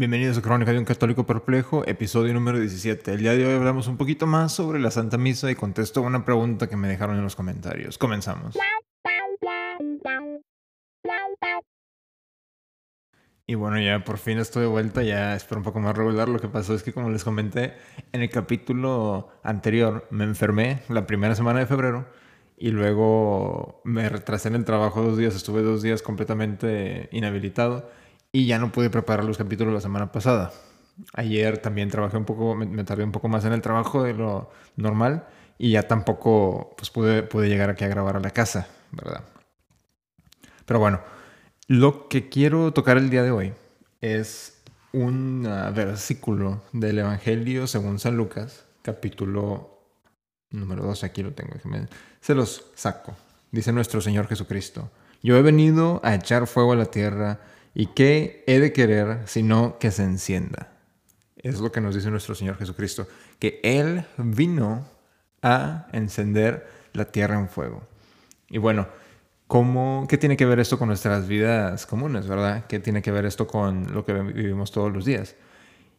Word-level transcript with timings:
Bienvenidos 0.00 0.38
a 0.38 0.40
Crónica 0.40 0.72
de 0.72 0.78
un 0.78 0.86
Católico 0.86 1.26
Perplejo, 1.26 1.86
episodio 1.86 2.32
número 2.32 2.58
17. 2.58 3.12
El 3.12 3.18
día 3.18 3.34
de 3.34 3.44
hoy 3.44 3.52
hablamos 3.52 3.86
un 3.86 3.98
poquito 3.98 4.26
más 4.26 4.50
sobre 4.50 4.80
la 4.80 4.90
Santa 4.90 5.18
Misa 5.18 5.50
y 5.50 5.54
contesto 5.54 6.00
una 6.00 6.24
pregunta 6.24 6.68
que 6.68 6.76
me 6.76 6.88
dejaron 6.88 7.18
en 7.18 7.22
los 7.22 7.36
comentarios. 7.36 7.98
Comenzamos. 7.98 8.56
Y 13.46 13.54
bueno, 13.56 13.78
ya 13.78 14.02
por 14.02 14.16
fin 14.16 14.38
estoy 14.38 14.62
de 14.62 14.68
vuelta, 14.68 15.02
ya 15.02 15.36
espero 15.36 15.58
un 15.58 15.64
poco 15.64 15.80
más 15.80 15.94
regular. 15.94 16.30
Lo 16.30 16.38
que 16.38 16.48
pasó 16.48 16.74
es 16.74 16.82
que 16.82 16.94
como 16.94 17.10
les 17.10 17.22
comenté 17.22 17.74
en 18.12 18.22
el 18.22 18.30
capítulo 18.30 19.28
anterior, 19.42 20.08
me 20.08 20.24
enfermé 20.24 20.80
la 20.88 21.06
primera 21.06 21.34
semana 21.34 21.58
de 21.58 21.66
febrero 21.66 22.06
y 22.56 22.70
luego 22.70 23.82
me 23.84 24.08
retrasé 24.08 24.48
en 24.48 24.54
el 24.54 24.64
trabajo 24.64 25.02
dos 25.02 25.18
días, 25.18 25.34
estuve 25.34 25.60
dos 25.60 25.82
días 25.82 26.00
completamente 26.00 27.10
inhabilitado 27.12 28.00
y 28.32 28.46
ya 28.46 28.58
no 28.58 28.72
pude 28.72 28.90
preparar 28.90 29.24
los 29.24 29.38
capítulos 29.38 29.74
la 29.74 29.80
semana 29.80 30.12
pasada. 30.12 30.52
Ayer 31.14 31.58
también 31.58 31.88
trabajé 31.88 32.16
un 32.16 32.24
poco, 32.24 32.54
me, 32.54 32.84
tardé 32.84 33.04
un 33.04 33.12
poco 33.12 33.28
más 33.28 33.44
en 33.44 33.52
el 33.52 33.62
trabajo 33.62 34.02
de 34.02 34.14
lo 34.14 34.50
normal 34.76 35.26
y 35.58 35.72
ya 35.72 35.88
tampoco 35.88 36.74
pues 36.76 36.90
pude, 36.90 37.22
pude 37.22 37.48
llegar 37.48 37.70
aquí 37.70 37.84
a 37.84 37.88
grabar 37.88 38.16
a 38.16 38.20
la 38.20 38.30
casa, 38.30 38.68
¿verdad? 38.92 39.24
Pero 40.66 40.78
bueno, 40.78 41.00
lo 41.66 42.08
que 42.08 42.28
quiero 42.28 42.72
tocar 42.72 42.98
el 42.98 43.10
día 43.10 43.22
de 43.22 43.30
hoy 43.30 43.52
es 44.00 44.62
un 44.92 45.42
versículo 45.74 46.62
del 46.72 46.98
Evangelio 46.98 47.66
según 47.66 47.98
San 47.98 48.16
Lucas, 48.16 48.64
capítulo 48.82 49.78
número 50.50 50.84
12, 50.84 51.06
aquí 51.06 51.22
lo 51.22 51.32
tengo, 51.32 51.54
se 52.20 52.34
los 52.34 52.66
saco. 52.74 53.16
Dice 53.52 53.72
nuestro 53.72 54.00
Señor 54.00 54.26
Jesucristo, 54.28 54.90
yo 55.22 55.36
he 55.36 55.42
venido 55.42 56.00
a 56.04 56.14
echar 56.14 56.46
fuego 56.46 56.72
a 56.72 56.76
la 56.76 56.86
tierra 56.86 57.40
¿Y 57.74 57.86
qué 57.86 58.44
he 58.46 58.58
de 58.58 58.72
querer 58.72 59.22
sino 59.26 59.78
que 59.78 59.90
se 59.90 60.02
encienda? 60.02 60.72
Es 61.36 61.60
lo 61.60 61.72
que 61.72 61.80
nos 61.80 61.94
dice 61.94 62.10
nuestro 62.10 62.34
Señor 62.34 62.56
Jesucristo, 62.56 63.06
que 63.38 63.60
Él 63.62 64.04
vino 64.18 64.86
a 65.42 65.86
encender 65.92 66.68
la 66.92 67.06
tierra 67.06 67.38
en 67.38 67.48
fuego. 67.48 67.82
Y 68.48 68.58
bueno, 68.58 68.88
¿cómo, 69.46 70.06
¿qué 70.08 70.18
tiene 70.18 70.36
que 70.36 70.44
ver 70.44 70.60
esto 70.60 70.78
con 70.78 70.88
nuestras 70.88 71.28
vidas 71.28 71.86
comunes, 71.86 72.26
verdad? 72.26 72.66
¿Qué 72.68 72.80
tiene 72.80 73.02
que 73.02 73.12
ver 73.12 73.24
esto 73.24 73.46
con 73.46 73.92
lo 73.94 74.04
que 74.04 74.12
vivimos 74.12 74.72
todos 74.72 74.92
los 74.92 75.04
días? 75.04 75.36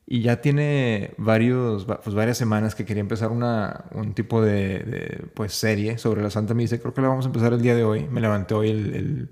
Y 0.06 0.22
ya 0.22 0.42
tiene 0.42 1.14
varios, 1.18 1.86
pues 1.86 2.14
varias 2.14 2.38
semanas 2.38 2.76
que 2.76 2.86
quería 2.86 3.02
empezar 3.02 3.32
una, 3.32 3.86
un 3.92 4.14
tipo 4.14 4.42
de, 4.42 5.26
pues 5.34 5.54
serie 5.54 5.98
sobre 5.98 6.22
la 6.22 6.30
Santa 6.30 6.54
Misa. 6.54 6.80
Creo 6.80 6.94
que 6.94 7.02
la 7.02 7.08
vamos 7.08 7.26
a 7.26 7.30
empezar 7.30 7.54
el 7.54 7.62
día 7.62 7.76
de 7.76 7.86
hoy. 7.86 8.08
Me 8.10 8.20
levanté 8.20 8.54
hoy 8.54 8.72
el 8.72 8.94
el 8.94 9.30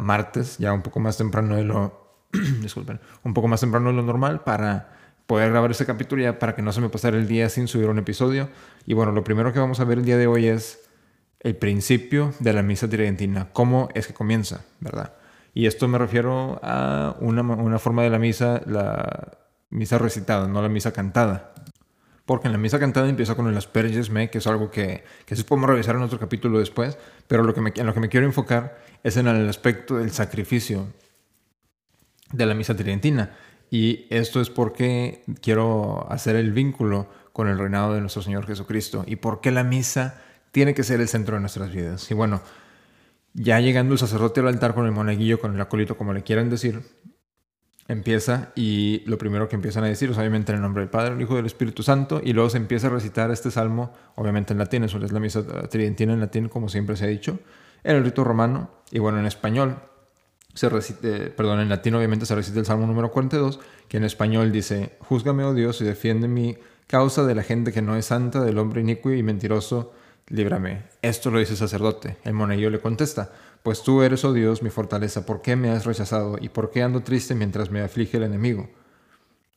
martes, 0.00 0.58
ya 0.58 0.72
un 0.72 0.82
poco 0.82 1.00
más 1.00 1.16
temprano 1.16 1.56
de 1.56 1.64
lo, 1.64 2.18
un 3.24 3.34
poco 3.34 3.48
más 3.48 3.60
temprano 3.60 3.90
de 3.90 3.96
lo 3.96 4.02
normal 4.02 4.42
para 4.42 4.90
poder 5.26 5.50
grabar 5.50 5.70
ese 5.70 5.86
capítulo 5.86 6.22
ya 6.22 6.38
para 6.38 6.54
que 6.54 6.62
no 6.62 6.72
se 6.72 6.80
me 6.80 6.88
pasara 6.88 7.16
el 7.16 7.26
día 7.26 7.48
sin 7.48 7.68
subir 7.68 7.88
un 7.88 7.98
episodio. 7.98 8.48
Y 8.86 8.94
bueno, 8.94 9.12
lo 9.12 9.24
primero 9.24 9.52
que 9.52 9.58
vamos 9.58 9.80
a 9.80 9.84
ver 9.84 9.98
el 9.98 10.04
día 10.04 10.18
de 10.18 10.26
hoy 10.26 10.46
es 10.48 10.88
el 11.40 11.56
principio 11.56 12.32
de 12.40 12.52
la 12.52 12.62
misa 12.62 12.88
tridentina, 12.88 13.48
cómo 13.52 13.88
es 13.94 14.06
que 14.06 14.14
comienza, 14.14 14.64
¿verdad? 14.80 15.12
Y 15.52 15.66
esto 15.66 15.86
me 15.88 15.98
refiero 15.98 16.58
a 16.62 17.16
una, 17.20 17.42
una 17.42 17.78
forma 17.78 18.02
de 18.02 18.10
la 18.10 18.18
misa, 18.18 18.62
la 18.66 19.38
misa 19.70 19.98
recitada, 19.98 20.48
no 20.48 20.62
la 20.62 20.68
misa 20.68 20.92
cantada. 20.92 21.52
Porque 22.26 22.48
en 22.48 22.52
la 22.52 22.58
misa 22.58 22.78
cantada 22.78 23.08
empieza 23.08 23.34
con 23.34 23.46
el 23.48 23.56
Asperges 23.56 24.10
Me, 24.10 24.30
que 24.30 24.38
es 24.38 24.46
algo 24.46 24.70
que, 24.70 25.04
que 25.26 25.36
sí 25.36 25.42
podemos 25.42 25.68
revisar 25.68 25.94
en 25.96 26.02
otro 26.02 26.18
capítulo 26.18 26.58
después, 26.58 26.96
pero 27.28 27.42
lo 27.42 27.52
que 27.52 27.60
me, 27.60 27.72
en 27.74 27.86
lo 27.86 27.92
que 27.92 28.00
me 28.00 28.08
quiero 28.08 28.26
enfocar 28.26 28.78
es 29.02 29.16
en 29.16 29.26
el 29.26 29.48
aspecto 29.48 29.98
del 29.98 30.10
sacrificio 30.10 30.86
de 32.32 32.46
la 32.46 32.54
misa 32.54 32.74
tridentina. 32.74 33.36
Y 33.70 34.06
esto 34.10 34.40
es 34.40 34.50
porque 34.50 35.24
quiero 35.42 36.10
hacer 36.10 36.36
el 36.36 36.52
vínculo 36.52 37.08
con 37.32 37.48
el 37.48 37.58
reinado 37.58 37.94
de 37.94 38.00
nuestro 38.00 38.22
Señor 38.22 38.46
Jesucristo 38.46 39.04
y 39.06 39.16
por 39.16 39.40
qué 39.40 39.50
la 39.50 39.64
misa 39.64 40.22
tiene 40.52 40.72
que 40.72 40.84
ser 40.84 41.00
el 41.00 41.08
centro 41.08 41.34
de 41.34 41.40
nuestras 41.40 41.72
vidas. 41.72 42.08
Y 42.10 42.14
bueno, 42.14 42.40
ya 43.32 43.58
llegando 43.58 43.92
el 43.92 43.98
sacerdote 43.98 44.40
al 44.40 44.48
altar 44.48 44.74
con 44.74 44.86
el 44.86 44.92
monaguillo, 44.92 45.40
con 45.40 45.54
el 45.54 45.60
acólito, 45.60 45.96
como 45.96 46.12
le 46.12 46.22
quieran 46.22 46.48
decir, 46.48 46.82
empieza 47.88 48.52
y 48.54 49.02
lo 49.06 49.18
primero 49.18 49.48
que 49.48 49.56
empiezan 49.56 49.84
a 49.84 49.88
decir 49.88 50.10
es 50.10 50.18
obviamente 50.18 50.52
en 50.52 50.56
el 50.56 50.62
nombre 50.62 50.82
del 50.82 50.90
Padre, 50.90 51.14
el 51.14 51.20
Hijo 51.20 51.34
y 51.34 51.36
del 51.36 51.46
Espíritu 51.46 51.82
Santo 51.82 52.20
y 52.24 52.32
luego 52.32 52.50
se 52.50 52.56
empieza 52.56 52.86
a 52.86 52.90
recitar 52.90 53.30
este 53.30 53.50
salmo, 53.50 53.92
obviamente 54.14 54.52
en 54.52 54.58
latín, 54.58 54.84
eso 54.84 54.98
es 54.98 55.12
la 55.12 55.20
misa 55.20 55.44
tridentina 55.68 56.14
en 56.14 56.20
latín 56.20 56.48
como 56.48 56.68
siempre 56.68 56.96
se 56.96 57.04
ha 57.04 57.08
dicho, 57.08 57.38
en 57.82 57.96
el 57.96 58.04
rito 58.04 58.24
romano 58.24 58.70
y 58.90 58.98
bueno, 58.98 59.18
en 59.18 59.26
español 59.26 59.76
se 60.54 60.68
recite, 60.68 61.30
perdón, 61.30 61.60
en 61.60 61.68
latín 61.68 61.94
obviamente 61.94 62.26
se 62.26 62.34
recita 62.34 62.60
el 62.60 62.66
salmo 62.66 62.86
número 62.86 63.10
42, 63.10 63.60
que 63.88 63.96
en 63.96 64.04
español 64.04 64.52
dice, 64.52 64.96
Júzgame, 65.00 65.44
oh 65.44 65.52
Dios, 65.52 65.80
y 65.80 65.84
defiende 65.84 66.28
mi 66.28 66.56
causa 66.86 67.24
de 67.24 67.34
la 67.34 67.42
gente 67.42 67.72
que 67.72 67.82
no 67.82 67.96
es 67.96 68.06
santa, 68.06 68.42
del 68.42 68.58
hombre 68.58 68.80
inicuo 68.80 69.12
y 69.12 69.22
mentiroso, 69.22 69.92
líbrame. 70.28 70.84
Esto 71.02 71.30
lo 71.30 71.38
dice 71.38 71.52
el 71.52 71.58
sacerdote. 71.58 72.18
El 72.24 72.34
monaguillo 72.34 72.70
le 72.70 72.80
contesta, 72.80 73.32
pues 73.64 73.82
tú 73.82 74.02
eres, 74.02 74.22
oh 74.26 74.34
Dios, 74.34 74.62
mi 74.62 74.68
fortaleza, 74.68 75.24
¿por 75.24 75.40
qué 75.40 75.56
me 75.56 75.70
has 75.70 75.86
rechazado? 75.86 76.36
¿Y 76.38 76.50
por 76.50 76.70
qué 76.70 76.82
ando 76.82 77.02
triste 77.02 77.34
mientras 77.34 77.70
me 77.70 77.80
aflige 77.80 78.18
el 78.18 78.24
enemigo? 78.24 78.68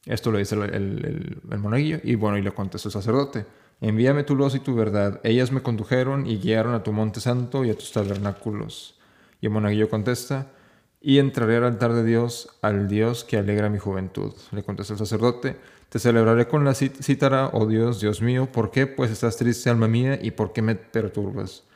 Esto 0.06 0.32
lo 0.32 0.38
dice 0.38 0.56
el, 0.56 1.42
monaguillo, 1.60 2.00
y 2.02 2.16
bueno, 2.16 2.38
y 2.38 2.42
le 2.42 2.54
contesta 2.54 2.88
el 2.88 2.94
sacerdote, 2.94 3.46
envíame 3.82 4.24
tu 4.24 4.34
luz 4.34 4.56
y 4.56 4.62
tu 4.62 4.76
verdad, 4.76 5.20
ellas 5.26 5.52
me 5.52 5.62
condujeron 5.62 6.26
y 6.26 6.38
guiaron 6.38 6.74
a 6.74 6.84
tu 6.84 6.94
monte 6.94 7.20
santo 7.20 7.66
y 7.66 7.70
a 7.70 7.76
tus 7.76 7.92
tabernáculos. 7.92 8.98
Y 9.42 9.48
el 9.48 9.52
monaguillo 9.52 9.90
contesta, 9.90 10.54
y 11.02 11.18
entraré 11.18 11.58
al 11.58 11.66
altar 11.66 11.92
de 11.92 12.06
Dios, 12.06 12.58
al 12.62 12.88
Dios 12.88 13.26
que 13.26 13.36
alegra 13.36 13.68
mi 13.68 13.78
juventud. 13.78 14.32
Le 14.54 14.64
contesta 14.64 14.94
el 14.94 15.00
sacerdote, 15.00 15.58
te 15.90 16.00
celebraré 16.00 16.48
con 16.48 16.64
la 16.64 16.74
cítara, 16.76 17.50
oh 17.52 17.66
Dios, 17.66 18.00
Dios 18.00 18.22
mío, 18.22 18.48
¿por 18.54 18.72
qué 18.72 18.88
pues 18.88 19.12
estás 19.12 19.36
triste, 19.36 19.70
alma 19.70 19.90
mía, 19.90 20.18
y 20.22 20.32
por 20.32 20.54
qué 20.54 20.62
me 20.62 20.76
perturbas? 20.76 21.67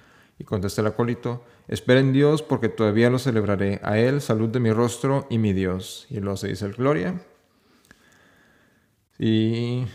Y 0.41 0.44
contesta 0.44 0.81
el 0.81 0.88
acólito, 0.88 1.46
espera 1.68 2.00
en 2.00 2.13
Dios 2.13 2.41
porque 2.41 2.68
todavía 2.68 3.12
lo 3.12 3.19
celebraré. 3.19 3.79
A 3.84 4.00
Él 4.00 4.22
salud 4.22 4.50
de 4.50 4.59
mi 4.59 4.72
rostro 4.72 5.28
y 5.29 5.38
mi 5.38 5.53
Dios. 5.53 6.07
Y 6.09 6.19
luego 6.19 6.35
se 6.35 6.47
dice 6.47 6.66
el 6.66 6.74
gloria. 6.74 7.22
Y, 9.19 9.85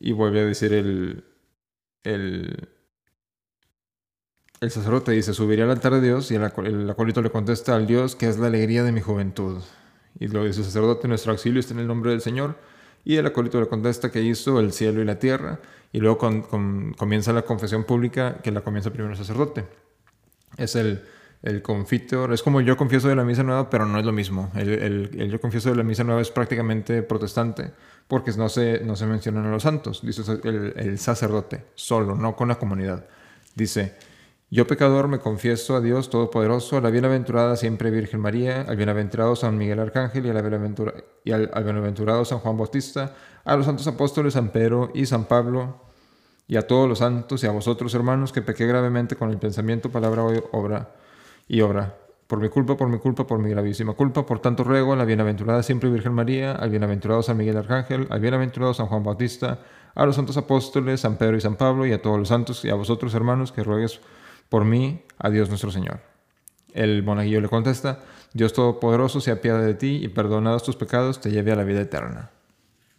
y 0.00 0.10
vuelve 0.10 0.40
a 0.40 0.46
decir 0.46 0.72
el, 0.72 1.22
el, 2.02 2.68
el 4.60 4.70
sacerdote 4.72 5.12
dice, 5.12 5.32
subiré 5.32 5.62
al 5.62 5.70
altar 5.70 5.92
de 5.92 6.00
Dios 6.00 6.28
y 6.32 6.34
el, 6.34 6.42
acólito 6.42 7.22
le 7.22 7.30
contesta 7.30 7.76
al 7.76 7.86
Dios 7.86 8.16
que 8.16 8.28
es 8.28 8.36
la 8.36 8.48
alegría 8.48 8.82
de 8.82 8.90
mi 8.90 9.00
juventud. 9.00 9.62
Y 10.18 10.26
luego 10.26 10.48
dice 10.48 10.58
el 10.58 10.66
sacerdote, 10.66 11.06
nuestro 11.06 11.30
auxilio 11.30 11.60
está 11.60 11.72
en 11.72 11.78
el 11.78 11.86
nombre 11.86 12.10
del 12.10 12.20
Señor. 12.20 12.58
Y 13.08 13.16
el 13.16 13.24
acólito 13.24 13.58
le 13.58 13.68
contesta 13.68 14.10
que 14.10 14.20
hizo 14.20 14.60
el 14.60 14.70
cielo 14.70 15.00
y 15.00 15.06
la 15.06 15.18
tierra 15.18 15.60
y 15.92 15.98
luego 15.98 16.18
comienza 16.98 17.32
la 17.32 17.40
confesión 17.40 17.84
pública 17.84 18.36
que 18.42 18.50
la 18.50 18.60
comienza 18.60 18.90
primero 18.90 19.10
el 19.10 19.16
sacerdote. 19.16 19.64
Es 20.58 20.76
el, 20.76 21.02
el 21.42 21.62
es 22.34 22.42
como 22.42 22.60
yo 22.60 22.76
confieso 22.76 23.08
de 23.08 23.16
la 23.16 23.24
misa 23.24 23.42
nueva, 23.44 23.70
pero 23.70 23.86
no 23.86 23.98
es 23.98 24.04
lo 24.04 24.12
mismo. 24.12 24.52
El, 24.54 25.30
yo 25.30 25.40
confieso 25.40 25.70
de 25.70 25.76
la 25.76 25.84
misa 25.84 26.04
nueva 26.04 26.20
es 26.20 26.30
prácticamente 26.30 27.02
protestante 27.02 27.72
porque 28.06 28.30
no 28.32 28.50
se, 28.50 28.80
no 28.84 28.94
se 28.94 29.06
mencionan 29.06 29.46
a 29.46 29.52
los 29.52 29.62
santos, 29.62 30.02
dice 30.02 30.22
el 30.44 30.98
sacerdote, 30.98 31.64
solo, 31.74 32.14
no 32.14 32.36
con 32.36 32.48
la 32.48 32.56
comunidad. 32.56 33.06
Dice, 33.54 33.94
yo 34.50 34.66
pecador 34.66 35.08
me 35.08 35.18
confieso 35.18 35.76
a 35.76 35.80
Dios 35.82 36.08
Todopoderoso, 36.08 36.78
a 36.78 36.80
la 36.80 36.88
bienaventurada 36.88 37.56
siempre 37.56 37.90
Virgen 37.90 38.20
María, 38.20 38.62
al 38.62 38.76
bienaventurado 38.76 39.36
San 39.36 39.58
Miguel 39.58 39.78
Arcángel 39.78 40.24
y, 40.24 40.28
y 40.28 41.32
al, 41.32 41.64
bienaventurado 41.64 42.24
San 42.24 42.38
Juan 42.38 42.56
Bautista, 42.56 43.14
a 43.44 43.56
los 43.56 43.66
santos 43.66 43.86
apóstoles 43.86 44.32
San 44.32 44.48
Pedro 44.48 44.90
y 44.94 45.04
San 45.04 45.26
Pablo, 45.26 45.82
y 46.46 46.56
a 46.56 46.66
todos 46.66 46.88
los 46.88 47.00
santos 47.00 47.44
y 47.44 47.46
a 47.46 47.50
vosotros 47.50 47.94
hermanos 47.94 48.32
que 48.32 48.40
pequé 48.40 48.66
gravemente 48.66 49.16
con 49.16 49.28
el 49.28 49.36
pensamiento, 49.36 49.90
palabra, 49.90 50.22
obra 50.52 50.94
y 51.46 51.60
obra. 51.60 51.98
Por 52.26 52.40
mi 52.40 52.48
culpa, 52.48 52.74
por 52.74 52.88
mi 52.88 52.98
culpa, 52.98 53.26
por 53.26 53.38
mi 53.38 53.50
gravísima 53.50 53.92
culpa, 53.92 54.24
por 54.24 54.40
tanto 54.40 54.64
ruego 54.64 54.94
a 54.94 54.96
la 54.96 55.04
bienaventurada 55.04 55.62
siempre 55.62 55.90
Virgen 55.90 56.14
María, 56.14 56.52
al 56.52 56.70
bienaventurado 56.70 57.22
San 57.22 57.36
Miguel 57.36 57.58
Arcángel, 57.58 58.06
al 58.08 58.20
bienaventurado 58.20 58.72
San 58.72 58.86
Juan 58.86 59.02
Bautista, 59.02 59.60
a 59.94 60.06
los 60.06 60.16
santos 60.16 60.38
apóstoles, 60.38 61.02
San 61.02 61.18
Pedro 61.18 61.36
y 61.36 61.40
San 61.42 61.56
Pablo, 61.56 61.86
y 61.86 61.92
a 61.92 62.00
todos 62.00 62.18
los 62.18 62.28
santos 62.28 62.64
y 62.64 62.70
a 62.70 62.74
vosotros 62.74 63.12
hermanos 63.12 63.52
que 63.52 63.62
ruegues 63.62 64.00
por 64.48 64.64
mí 64.64 65.02
a 65.18 65.30
Dios 65.30 65.48
nuestro 65.48 65.70
Señor. 65.70 66.00
El 66.74 67.02
monaguillo 67.02 67.40
le 67.40 67.48
contesta, 67.48 68.00
Dios 68.32 68.52
Todopoderoso 68.52 69.20
se 69.20 69.30
apiade 69.30 69.64
de 69.64 69.74
ti 69.74 70.00
y 70.02 70.08
perdonados 70.08 70.62
tus 70.62 70.76
pecados 70.76 71.20
te 71.20 71.30
lleve 71.30 71.52
a 71.52 71.56
la 71.56 71.64
vida 71.64 71.80
eterna. 71.80 72.30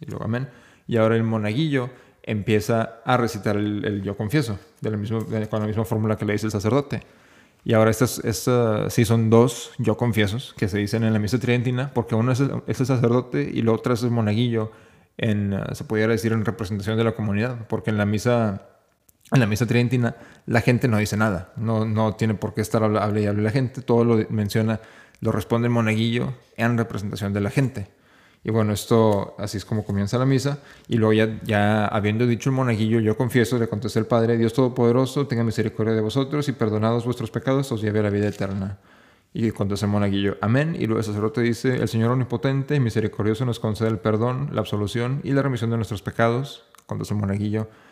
Y 0.00 0.06
luego 0.06 0.24
amén. 0.24 0.48
Y 0.86 0.96
ahora 0.96 1.16
el 1.16 1.22
monaguillo 1.22 1.90
empieza 2.22 3.00
a 3.04 3.16
recitar 3.16 3.56
el, 3.56 4.02
yo 4.02 4.16
confieso, 4.16 4.58
de 4.80 4.90
la 4.90 4.96
misma, 4.96 5.20
con 5.48 5.60
la 5.60 5.66
misma 5.66 5.84
fórmula 5.84 6.16
que 6.16 6.24
le 6.24 6.32
dice 6.32 6.46
el 6.46 6.52
sacerdote. 6.52 7.02
Y 7.64 7.74
ahora 7.74 7.90
estas, 7.90 8.18
estas 8.24 8.92
sí 8.92 9.04
son 9.04 9.28
dos 9.28 9.72
yo 9.78 9.96
confiesos 9.96 10.54
que 10.56 10.68
se 10.68 10.78
dicen 10.78 11.04
en 11.04 11.12
la 11.12 11.18
misa 11.18 11.38
tridentina, 11.38 11.92
porque 11.92 12.14
uno 12.14 12.32
es 12.32 12.40
el, 12.40 12.62
es 12.66 12.80
el 12.80 12.86
sacerdote 12.86 13.50
y 13.52 13.62
la 13.62 13.72
otra 13.72 13.94
es 13.94 14.02
el 14.02 14.10
monaguillo, 14.10 14.72
en, 15.18 15.58
se 15.72 15.84
pudiera 15.84 16.12
decir 16.12 16.32
en 16.32 16.44
representación 16.44 16.96
de 16.96 17.04
la 17.04 17.12
comunidad, 17.12 17.66
porque 17.68 17.90
en 17.90 17.98
la 17.98 18.06
misa 18.06 18.66
en 19.32 19.40
la 19.40 19.46
misa 19.46 19.66
tridentina 19.66 20.16
la 20.46 20.60
gente 20.60 20.88
no 20.88 20.98
dice 20.98 21.16
nada, 21.16 21.52
no, 21.56 21.84
no 21.84 22.14
tiene 22.14 22.34
por 22.34 22.54
qué 22.54 22.60
estar 22.60 22.82
hablando 22.82 23.18
y 23.20 23.26
hable 23.26 23.42
la 23.42 23.50
gente, 23.50 23.82
todo 23.82 24.04
lo 24.04 24.26
menciona, 24.30 24.80
lo 25.20 25.32
responde 25.32 25.66
el 25.66 25.72
monaguillo 25.72 26.34
en 26.56 26.76
representación 26.76 27.32
de 27.32 27.40
la 27.40 27.50
gente. 27.50 27.88
Y 28.42 28.50
bueno, 28.50 28.72
esto 28.72 29.34
así 29.38 29.58
es 29.58 29.64
como 29.64 29.84
comienza 29.84 30.18
la 30.18 30.24
misa. 30.24 30.60
Y 30.88 30.96
luego 30.96 31.12
ya, 31.12 31.38
ya 31.44 31.86
habiendo 31.86 32.26
dicho 32.26 32.48
el 32.48 32.56
monaguillo, 32.56 33.00
yo 33.00 33.16
confieso, 33.16 33.58
le 33.58 33.68
contesté 33.68 33.98
el 33.98 34.06
Padre, 34.06 34.38
Dios 34.38 34.54
Todopoderoso, 34.54 35.26
tenga 35.26 35.44
misericordia 35.44 35.92
de 35.94 36.00
vosotros 36.00 36.48
y 36.48 36.52
perdonados 36.52 37.04
vuestros 37.04 37.30
pecados, 37.30 37.70
os 37.70 37.82
lleve 37.82 38.00
a 38.00 38.04
la 38.04 38.10
vida 38.10 38.28
eterna. 38.28 38.78
Y 39.32 39.50
contesta 39.50 39.86
el 39.86 39.92
monaguillo, 39.92 40.38
amén. 40.40 40.74
Y 40.74 40.86
luego 40.86 40.98
el 40.98 41.04
sacerdote 41.04 41.42
dice, 41.42 41.76
el 41.76 41.88
Señor 41.88 42.10
omnipotente 42.10 42.74
y 42.74 42.80
misericordioso 42.80 43.44
nos 43.44 43.60
concede 43.60 43.90
el 43.90 43.98
perdón, 43.98 44.48
la 44.52 44.60
absolución 44.60 45.20
y 45.22 45.32
la 45.32 45.42
remisión 45.42 45.70
de 45.70 45.76
nuestros 45.76 46.02
pecados. 46.02 46.64
Contesta 46.86 47.14
el 47.14 47.20
monaguillo, 47.20 47.68
amén, 47.68 47.89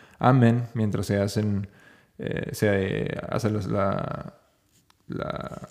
mientras 0.74 1.06
se 1.06 1.18
hacen, 1.18 1.68
eh, 2.18 2.50
se 2.52 3.16
hace 3.30 3.50
la, 3.50 4.34
la. 5.08 5.68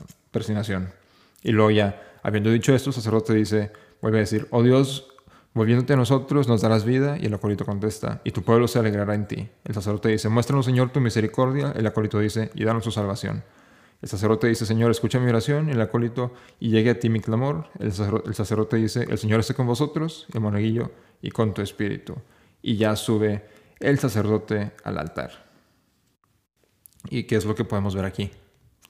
Y 1.43 1.51
luego 1.51 1.71
ya, 1.71 2.01
habiendo 2.23 2.51
dicho 2.51 2.73
esto, 2.75 2.89
el 2.89 2.93
sacerdote 2.93 3.33
dice, 3.33 3.71
vuelve 4.01 4.19
a 4.19 4.21
decir, 4.21 4.47
oh 4.51 4.63
Dios, 4.63 5.07
volviéndote 5.53 5.93
a 5.93 5.95
nosotros, 5.95 6.47
nos 6.47 6.61
darás 6.61 6.85
vida. 6.85 7.17
Y 7.19 7.25
el 7.25 7.33
acólito 7.33 7.65
contesta, 7.65 8.21
y 8.23 8.31
tu 8.31 8.43
pueblo 8.43 8.67
se 8.67 8.79
alegrará 8.79 9.15
en 9.15 9.27
ti. 9.27 9.49
El 9.65 9.73
sacerdote 9.73 10.09
dice, 10.09 10.29
muéstranos, 10.29 10.65
Señor, 10.65 10.91
tu 10.91 10.99
misericordia. 10.99 11.73
El 11.75 11.87
acólito 11.87 12.19
dice, 12.19 12.51
y 12.53 12.63
danos 12.63 12.83
su 12.83 12.91
salvación. 12.91 13.43
El 14.01 14.09
sacerdote 14.09 14.47
dice, 14.47 14.65
Señor, 14.65 14.91
escucha 14.91 15.19
mi 15.19 15.29
oración. 15.29 15.69
El 15.69 15.81
acólito, 15.81 16.33
y 16.59 16.69
llegue 16.69 16.91
a 16.91 16.99
ti 16.99 17.09
mi 17.09 17.19
clamor. 17.19 17.67
El 17.79 17.91
sacerdote, 17.91 18.77
dice, 18.77 19.07
el 19.09 19.17
Señor 19.17 19.39
esté 19.39 19.55
con 19.55 19.65
vosotros. 19.65 20.27
El 20.33 20.41
monaguillo, 20.41 20.91
y 21.21 21.31
con 21.31 21.53
tu 21.53 21.61
espíritu. 21.61 22.15
Y 22.61 22.77
ya 22.77 22.95
sube 22.95 23.45
el 23.79 23.99
sacerdote 23.99 24.71
al 24.83 24.97
altar. 24.97 25.47
¿Y 27.09 27.23
qué 27.23 27.35
es 27.35 27.45
lo 27.45 27.55
que 27.55 27.65
podemos 27.65 27.95
ver 27.95 28.05
aquí? 28.05 28.31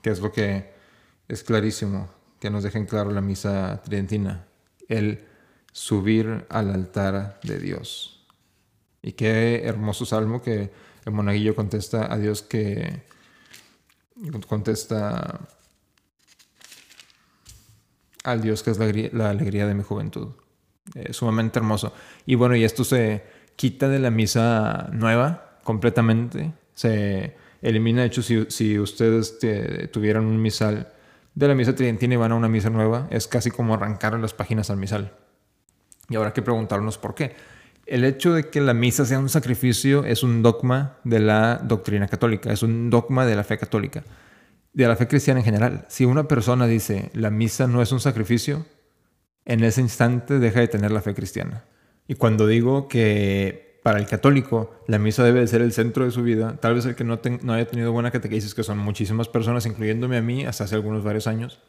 ¿Qué 0.02 0.10
es 0.10 0.20
lo 0.20 0.32
que 0.32 0.74
es 1.28 1.44
clarísimo? 1.44 2.10
Que 2.40 2.50
nos 2.50 2.64
dejen 2.64 2.86
claro 2.86 3.12
la 3.12 3.22
misa 3.22 3.82
tridentina 3.84 4.48
el 4.88 5.26
subir 5.72 6.46
al 6.50 6.74
altar 6.74 7.40
de 7.44 7.60
Dios. 7.60 8.26
Y 9.02 9.14
qué 9.14 9.64
hermoso 9.64 10.06
salmo 10.06 10.42
que 10.42 10.72
el 11.06 11.12
monaguillo 11.12 11.56
contesta 11.56 12.12
a 12.12 12.18
Dios 12.18 12.42
que 12.42 13.04
contesta 14.48 15.40
al 18.24 18.42
Dios 18.42 18.64
que 18.64 18.72
es 18.72 18.80
la, 19.14 19.30
alegría 19.30 19.68
de 19.68 19.76
mi 19.76 19.84
juventud. 19.84 20.30
sumamente 21.12 21.60
hermoso. 21.60 21.94
Y 22.26 22.36
bueno, 22.36 22.56
y 22.56 22.64
esto 22.64 22.84
se 22.84 23.24
quita 23.58 23.90
de 23.90 24.00
la 24.00 24.12
misa 24.12 24.88
nueva 24.94 25.60
completamente. 25.66 26.54
Se 26.74 27.36
elimina, 27.62 28.02
de 28.02 28.08
hecho, 28.08 28.22
si, 28.22 28.80
ustedes 28.80 29.40
tuvieran 29.92 30.26
un 30.26 30.42
misal 30.42 30.94
de 31.36 31.48
la 31.48 31.56
misa 31.56 31.76
tridentina 31.76 32.14
y 32.14 32.18
van 32.18 32.32
a 32.32 32.36
una 32.36 32.48
misa 32.48 32.70
nueva, 32.70 33.08
es 33.12 33.28
casi 33.28 33.52
como 33.52 33.74
arrancar 33.74 34.18
las 34.18 34.34
páginas 34.34 34.70
al 34.70 34.78
misal. 34.78 35.12
Y 36.10 36.16
hay 36.16 36.32
que 36.32 36.42
preguntarnos 36.42 36.98
por 36.98 37.14
qué. 37.14 37.36
El 37.86 38.04
hecho 38.04 38.34
de 38.34 38.50
que 38.50 38.62
la 38.62 38.74
misa 38.74 39.06
sea 39.06 39.20
un 39.20 39.30
sacrificio 39.30 40.04
es 40.06 40.24
un 40.24 40.42
dogma 40.42 40.98
de 41.04 41.20
la 41.20 41.58
doctrina 41.58 42.08
católica, 42.08 42.52
es 42.52 42.64
un 42.64 42.90
dogma 42.90 43.26
de 43.26 43.36
la 43.36 43.44
fe 43.44 43.58
católica, 43.58 44.04
de 44.74 44.88
la 44.88 44.96
fe 44.96 45.08
cristiana 45.08 45.40
en 45.40 45.46
general. 45.46 45.86
Si 45.90 46.06
una 46.06 46.28
persona 46.28 46.68
dice 46.68 47.12
la 47.14 47.30
misa 47.30 47.68
no 47.68 47.82
es 47.82 47.92
un 47.92 48.00
sacrificio, 48.00 48.66
en 49.46 49.64
ese 49.64 49.82
instante 49.82 50.40
deja 50.40 50.60
de 50.60 50.68
tener 50.68 50.92
la 50.92 51.02
fe 51.02 51.14
cristiana. 51.14 51.64
Y 52.08 52.16
cuando 52.16 52.48
digo 52.48 52.88
que 52.88 53.80
para 53.84 54.00
el 54.00 54.06
católico, 54.06 54.76
la 54.88 55.00
misa 55.00 55.24
debe 55.24 55.40
de 55.40 55.48
ser 55.48 55.62
el 55.62 55.72
centro 55.72 56.04
de 56.04 56.12
su 56.12 56.22
vida. 56.22 56.58
Tal 56.60 56.76
vez 56.76 56.86
el 56.86 56.96
que 56.96 57.06
no, 57.06 57.20
haya 57.54 57.68
tenido 57.68 57.94
buena 57.94 58.12
catequesis, 58.12 58.54
que 58.54 58.64
son 58.64 58.78
muchísimas 58.78 59.30
personas, 59.30 59.66
incluyéndome 59.66 60.18
a 60.18 60.22
mí, 60.22 60.46
hasta 60.46 60.66
hace 60.66 60.76
algunos 60.76 61.06
varios 61.06 61.26
años, 61.26 61.62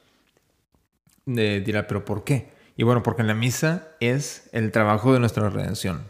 dirá, 1.26 1.86
pero 1.86 2.04
¿por 2.04 2.24
qué? 2.24 2.50
Y 2.76 2.82
bueno, 2.82 3.04
porque 3.04 3.22
la 3.22 3.34
misa 3.34 3.88
es 4.00 4.48
el 4.52 4.72
trabajo 4.72 5.12
de 5.12 5.20
nuestra 5.20 5.48
redención. 5.48 6.02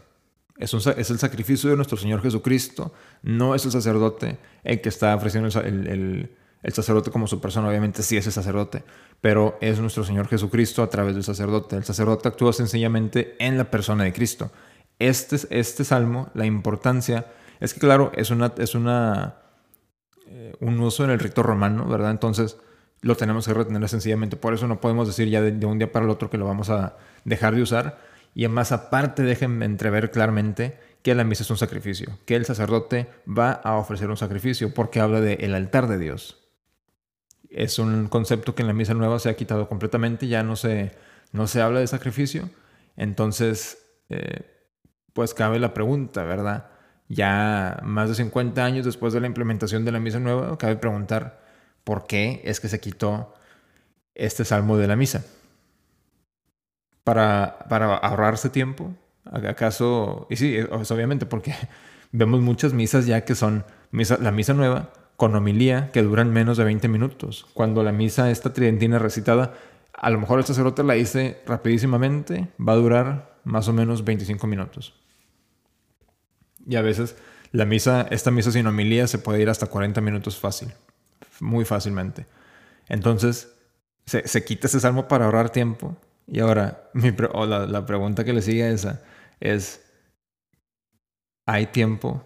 Es, 0.57 0.73
es 0.73 1.09
el 1.11 1.19
sacrificio 1.19 1.69
de 1.69 1.75
nuestro 1.75 1.95
Señor 1.95 2.23
Jesucristo, 2.23 2.91
no 3.21 3.53
es 3.53 3.65
el 3.65 3.71
sacerdote 3.71 4.37
el 4.63 4.81
que 4.81 4.89
está 4.89 5.15
ofreciendo 5.15 5.47
el, 5.61 5.87
el 5.87 6.35
sacerdote 6.73 7.11
como 7.11 7.27
su 7.27 7.39
persona, 7.39 7.69
obviamente 7.69 8.03
sí 8.03 8.17
es 8.17 8.25
el 8.25 8.33
sacerdote, 8.33 8.83
pero 9.21 9.57
es 9.61 9.79
nuestro 9.79 10.03
Señor 10.03 10.27
Jesucristo 10.27 10.83
a 10.83 10.89
través 10.89 11.15
del 11.15 11.23
sacerdote. 11.23 11.77
El 11.77 11.85
sacerdote 11.85 12.27
actúa 12.27 12.53
sencillamente 12.53 13.35
en 13.39 13.57
la 13.57 13.71
persona 13.71 14.03
de 14.03 14.13
Cristo 14.13 14.51
este, 14.99 15.37
este 15.49 15.85
salmo, 15.85 16.29
la 16.33 16.45
importancia, 16.45 17.25
es 17.59 17.73
que 17.73 17.79
claro, 17.79 18.11
es, 18.15 18.29
una, 18.29 18.53
es 18.57 18.75
una, 18.75 19.35
eh, 20.27 20.53
un 20.59 20.79
uso 20.79 21.05
en 21.05 21.09
el 21.09 21.19
rito 21.19 21.41
romano, 21.41 21.87
¿verdad? 21.87 22.11
Entonces 22.11 22.57
lo 23.01 23.15
tenemos 23.15 23.47
que 23.47 23.53
retener 23.53 23.87
sencillamente. 23.87 24.35
Por 24.35 24.53
eso 24.53 24.67
no 24.67 24.81
podemos 24.81 25.07
decir 25.07 25.29
ya 25.29 25.41
de, 25.41 25.65
un 25.65 25.79
día 25.79 25.91
para 25.91 26.05
el 26.05 26.11
otro 26.11 26.29
que 26.29 26.37
lo 26.37 26.45
vamos 26.45 26.69
a 26.69 26.97
dejar 27.23 27.55
de 27.55 27.61
usar. 27.61 27.99
Y 28.35 28.45
además, 28.45 28.71
aparte, 28.71 29.23
déjenme 29.23 29.65
entrever 29.65 30.11
claramente 30.11 30.77
que 31.01 31.15
la 31.15 31.23
misa 31.23 31.43
es 31.43 31.49
un 31.49 31.57
sacrificio, 31.57 32.17
que 32.25 32.35
el 32.35 32.45
sacerdote 32.45 33.07
va 33.25 33.51
a 33.51 33.77
ofrecer 33.77 34.09
un 34.09 34.17
sacrificio 34.17 34.73
porque 34.73 34.99
habla 34.99 35.21
del 35.21 35.41
el 35.41 35.55
altar 35.55 35.87
de 35.87 35.97
Dios. 35.97 36.38
Es 37.49 37.79
un 37.79 38.07
concepto 38.07 38.55
que 38.55 38.61
en 38.61 38.67
la 38.67 38.73
misa 38.73 38.93
nueva 38.93 39.19
se 39.19 39.29
ha 39.29 39.35
quitado 39.35 39.67
completamente, 39.67 40.27
ya 40.27 40.43
no 40.43 40.55
se, 40.55 40.91
no 41.31 41.47
se 41.47 41.61
habla 41.61 41.79
de 41.79 41.87
sacrificio. 41.87 42.49
Entonces, 42.95 43.77
eh, 44.09 44.45
pues 45.13 45.33
cabe 45.33 45.59
la 45.59 45.73
pregunta, 45.73 46.23
¿verdad? 46.23 46.69
Ya 47.07 47.79
más 47.83 48.09
de 48.09 48.15
50 48.15 48.63
años 48.63 48.85
después 48.85 49.13
de 49.13 49.19
la 49.19 49.27
implementación 49.27 49.83
de 49.85 49.91
la 49.91 49.99
misa 49.99 50.19
nueva, 50.19 50.57
cabe 50.57 50.75
preguntar 50.75 51.41
por 51.83 52.05
qué 52.05 52.41
es 52.45 52.59
que 52.59 52.69
se 52.69 52.79
quitó 52.79 53.33
este 54.13 54.45
salmo 54.45 54.77
de 54.77 54.87
la 54.87 54.95
misa. 54.95 55.25
Para, 57.03 57.65
para 57.69 57.95
ahorrarse 57.95 58.49
tiempo, 58.49 58.93
¿acaso? 59.25 60.27
Y 60.29 60.35
sí, 60.35 60.57
obviamente, 60.69 61.25
porque 61.25 61.55
vemos 62.11 62.41
muchas 62.41 62.73
misas 62.73 63.07
ya 63.07 63.25
que 63.25 63.33
son 63.33 63.65
la 63.91 64.31
misa 64.31 64.53
nueva 64.53 64.91
con 65.19 65.35
homilía 65.35 65.91
que 65.91 66.01
duran 66.01 66.31
menos 66.31 66.55
de 66.55 66.63
20 66.63 66.87
minutos. 66.87 67.45
Cuando 67.53 67.83
la 67.83 67.91
misa 67.91 68.31
esta 68.31 68.53
tridentina 68.53 68.99
recitada, 68.99 69.53
a 69.91 70.09
lo 70.11 70.17
mejor 70.17 70.39
el 70.39 70.45
sacerdote 70.45 70.81
la 70.81 70.93
dice 70.93 71.41
rapidísimamente, 71.45 72.47
va 72.57 72.71
a 72.71 72.77
durar 72.77 73.37
más 73.43 73.67
o 73.67 73.73
menos 73.73 74.05
25 74.05 74.47
minutos. 74.47 74.93
Y 76.65 76.77
a 76.77 76.81
veces 76.81 77.17
la 77.51 77.65
misa, 77.65 78.07
esta 78.09 78.31
misa 78.31 78.53
sin 78.53 78.65
homilía 78.65 79.07
se 79.07 79.17
puede 79.19 79.41
ir 79.41 79.49
hasta 79.49 79.67
40 79.67 79.99
minutos 79.99 80.39
fácil, 80.39 80.71
muy 81.41 81.65
fácilmente. 81.65 82.25
Entonces, 82.87 83.53
se, 84.05 84.45
quita 84.45 84.67
ese 84.67 84.79
salmo 84.79 85.09
para 85.09 85.25
ahorrar 85.25 85.49
tiempo. 85.49 85.97
Y 86.27 86.39
ahora, 86.39 86.89
mi 86.93 87.11
la, 87.11 87.85
pregunta 87.85 88.23
que 88.23 88.31
le 88.31 88.41
sigue 88.41 88.63
a 88.63 88.69
esa 88.69 89.01
es, 89.41 89.83
¿hay 91.45 91.65
tiempo 91.65 92.23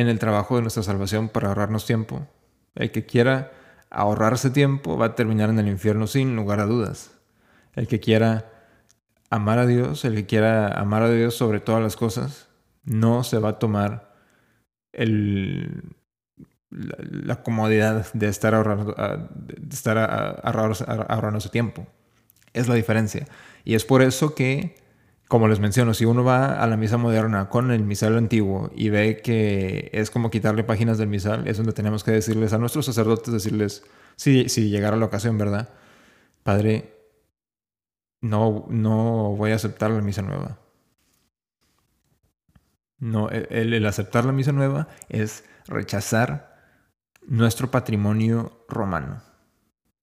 en 0.00 0.08
el 0.08 0.18
trabajo 0.18 0.56
de 0.56 0.62
nuestra 0.62 0.82
salvación 0.82 1.30
para 1.30 1.48
ahorrarnos 1.48 1.86
tiempo? 1.86 2.26
El 2.74 2.90
que 2.90 3.06
quiera 3.06 3.50
ahorrarse 3.90 4.50
tiempo 4.50 4.98
va 4.98 5.06
a 5.06 5.14
terminar 5.14 5.48
en 5.48 5.58
el 5.58 5.68
infierno 5.68 6.06
sin 6.06 6.36
lugar 6.36 6.60
a 6.60 6.66
dudas. 6.66 7.12
El 7.74 7.88
que 7.88 7.98
quiera 7.98 8.52
amar 9.30 9.58
a 9.58 9.66
Dios, 9.66 10.04
el 10.04 10.14
que 10.14 10.26
quiera 10.26 10.68
amar 10.68 11.02
a 11.02 11.10
Dios 11.10 11.34
sobre 11.34 11.60
todas 11.60 11.82
las 11.82 11.96
cosas, 11.96 12.48
no 12.84 13.24
se 13.24 13.38
va 13.38 13.50
a 13.50 13.58
tomar 13.58 14.14
el, 14.92 15.96
la, 16.70 17.42
comodidad 17.42 18.12
de 18.12 18.28
estar 18.28 18.54
ahorrando, 18.54 18.94
ah, 18.98 19.28
de 19.34 19.74
estar 19.74 19.98
ahorrando, 20.42 21.40
su 21.40 21.48
tiempo. 21.48 21.86
Es 22.52 22.68
la 22.68 22.74
diferencia. 22.74 23.26
Y 23.64 23.74
es 23.74 23.84
por 23.84 24.02
eso 24.02 24.34
que, 24.34 24.76
como 25.28 25.48
les 25.48 25.58
menciono, 25.58 25.92
si 25.92 26.04
uno 26.04 26.22
va 26.22 26.62
a 26.62 26.66
la 26.66 26.76
misa 26.76 26.98
moderna 26.98 27.48
con 27.48 27.72
el 27.72 27.84
misal 27.84 28.16
antiguo 28.16 28.70
y 28.74 28.90
ve 28.90 29.20
que 29.22 29.90
es 29.92 30.10
como 30.10 30.30
quitarle 30.30 30.62
páginas 30.62 30.98
del 30.98 31.08
misal, 31.08 31.48
es 31.48 31.56
donde 31.56 31.72
tenemos 31.72 32.04
que 32.04 32.12
decirles 32.12 32.52
a 32.52 32.58
nuestros 32.58 32.86
sacerdotes, 32.86 33.32
decirles, 33.32 33.84
si, 34.14 34.48
si 34.48 34.70
llegara 34.70 34.96
la 34.96 35.06
ocasión, 35.06 35.36
¿verdad? 35.36 35.68
Padre, 36.44 36.94
no, 38.20 38.66
no 38.68 39.34
voy 39.36 39.50
a 39.50 39.56
aceptar 39.56 39.90
la 39.90 40.00
misa 40.00 40.22
nueva. 40.22 40.58
No, 42.98 43.28
e, 43.30 43.46
el, 43.50 43.84
aceptar 43.84 44.24
la 44.24 44.32
misa 44.32 44.52
nueva 44.52 44.88
es 45.08 45.44
rechazar 45.66 46.56
nuestro 47.26 47.70
patrimonio 47.70 48.64
romano. 48.68 49.22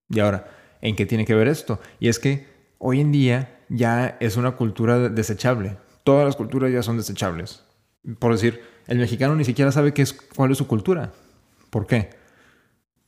Y 0.10 0.20
ahora, 0.20 0.48
¿en 0.82 0.96
qué 0.96 1.06
tiene 1.06 1.26
que 1.26 1.34
ver 1.34 1.48
esto? 1.48 1.80
Y 2.00 2.10
es 2.10 2.20
que 2.20 2.48
hoy 2.78 3.00
en 3.00 3.12
día 3.12 3.53
ya 3.74 4.18
es 4.20 4.38
una 4.38 4.52
cultura 4.52 5.10
desechable. 5.10 5.78
Todas 6.04 6.26
las 6.26 6.36
culturas 6.36 6.72
ya 6.72 6.84
son 6.84 6.98
desechables. 6.98 7.64
Por 8.20 8.32
decir, 8.32 8.62
el 8.88 9.00
mexicano 9.00 9.36
ni 9.36 9.46
siquiera 9.46 9.72
sabe 9.72 9.94
qué 9.94 10.04
es, 10.04 10.14
cuál 10.14 10.52
es 10.52 10.60
su 10.60 10.68
cultura. 10.68 11.12
¿Por 11.72 11.88
qué? 11.88 12.12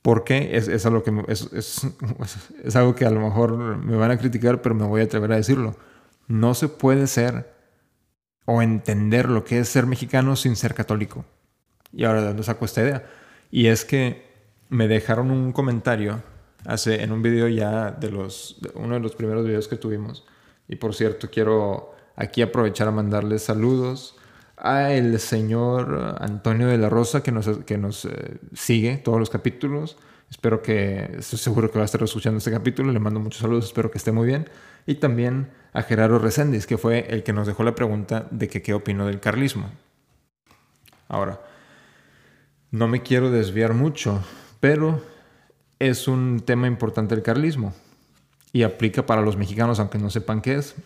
Porque 0.02 0.56
es, 0.56 0.66
es, 0.68 0.84
algo 0.84 1.04
que, 1.04 1.12
es, 1.28 1.52
es 1.52 2.76
a 2.76 2.82
lo 2.82 3.20
mejor 3.20 3.56
me 3.56 3.96
van 3.96 4.10
a 4.10 4.18
criticar, 4.18 4.60
pero 4.60 4.74
me 4.74 4.84
voy 4.84 5.02
a 5.02 5.04
atrever 5.04 5.32
a 5.32 5.36
decirlo. 5.36 5.76
No 6.26 6.54
se 6.54 6.68
puede 6.68 7.06
ser 7.06 7.54
o 8.44 8.60
entender 8.60 9.28
lo 9.28 9.44
que 9.44 9.60
es 9.60 9.68
ser 9.68 9.86
mexicano 9.86 10.34
sin 10.34 10.56
ser 10.56 10.74
católico. 10.74 11.24
Y 11.92 12.04
ahora 12.04 12.22
dónde 12.22 12.42
saco 12.42 12.64
esta 12.64 12.82
idea. 12.82 13.06
Y 13.52 13.68
es 13.68 13.84
que 13.84 14.26
me 14.68 14.88
dejaron 14.88 15.30
un 15.30 15.52
comentario 15.52 16.22
hace 16.64 17.04
en 17.04 17.12
un 17.12 17.22
video 17.22 17.46
ya 17.46 17.92
de 17.92 18.10
los 18.10 18.58
uno 18.74 18.94
de 18.94 19.00
los 19.00 19.14
primeros 19.14 19.46
videos 19.46 19.68
que 19.68 19.76
tuvimos 19.76 20.26
Y 20.68 20.76
por 20.76 20.94
cierto, 20.94 21.30
quiero 21.30 21.94
aquí 22.16 22.42
aprovechar 22.42 22.88
a 22.88 22.90
mandarles 22.90 23.42
saludos 23.42 24.16
a 24.56 24.92
el 24.92 25.20
señor 25.20 26.16
Antonio 26.18 26.66
de 26.66 26.78
la 26.78 26.88
Rosa 26.88 27.22
que 27.22 27.30
nos, 27.30 27.46
que 27.64 27.78
nos 27.78 28.06
eh, 28.06 28.38
sigue 28.54 28.96
todos 28.96 29.18
los 29.18 29.30
capítulos. 29.30 29.96
Espero 30.30 30.62
que, 30.62 31.16
estoy 31.18 31.38
seguro 31.38 31.70
que 31.70 31.78
va 31.78 31.82
a 31.82 31.84
estar 31.84 32.02
escuchando 32.02 32.38
este 32.38 32.50
capítulo. 32.50 32.90
Le 32.90 32.98
mando 32.98 33.20
muchos 33.20 33.40
saludos, 33.40 33.66
espero 33.66 33.90
que 33.90 33.98
esté 33.98 34.12
muy 34.12 34.26
bien. 34.26 34.48
Y 34.86 34.96
también 34.96 35.50
a 35.72 35.82
Gerardo 35.82 36.18
Reséndiz, 36.18 36.66
que 36.66 36.78
fue 36.78 37.06
el 37.10 37.22
que 37.22 37.32
nos 37.32 37.46
dejó 37.46 37.62
la 37.62 37.74
pregunta 37.74 38.26
de 38.30 38.48
que 38.48 38.62
qué 38.62 38.74
opino 38.74 39.06
del 39.06 39.20
carlismo. 39.20 39.70
Ahora, 41.08 41.40
no 42.72 42.88
me 42.88 43.02
quiero 43.02 43.30
desviar 43.30 43.74
mucho, 43.74 44.24
pero 44.58 45.00
es 45.78 46.08
un 46.08 46.40
tema 46.40 46.66
importante 46.66 47.14
el 47.14 47.22
carlismo 47.22 47.74
y 48.56 48.62
aplica 48.62 49.04
para 49.04 49.20
los 49.20 49.36
mexicanos, 49.36 49.78
aunque 49.80 49.98
no 49.98 50.08
sepan 50.08 50.40
qué 50.40 50.54
es. 50.54 50.76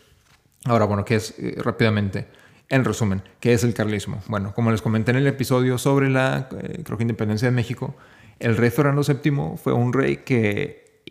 Ahora, 0.65 0.87
bueno, 0.87 1.05
¿qué 1.05 1.15
es 1.15 1.37
eh, 1.39 1.55
rápidamente? 1.59 2.27
En 2.69 2.85
resumen, 2.85 3.23
¿qué 3.39 3.53
es 3.53 3.63
el 3.63 3.75
carlismo? 3.75 4.21
Bueno, 4.27 4.53
como 4.53 4.73
les 4.73 4.83
comenté 4.83 5.13
en 5.13 5.19
el 5.19 5.27
episodio 5.29 5.79
sobre 5.79 6.11
la, 6.11 6.49
eh, 6.61 6.83
creo 6.85 6.99
que 6.99 7.05
independencia 7.05 7.47
de 7.47 7.55
México, 7.55 7.95
el 8.41 8.57
rey 8.57 8.71
Fernando 8.71 9.03
VII 9.03 9.57
fue 9.57 9.73
un 9.73 9.93
rey 9.93 10.17
que 10.17 11.05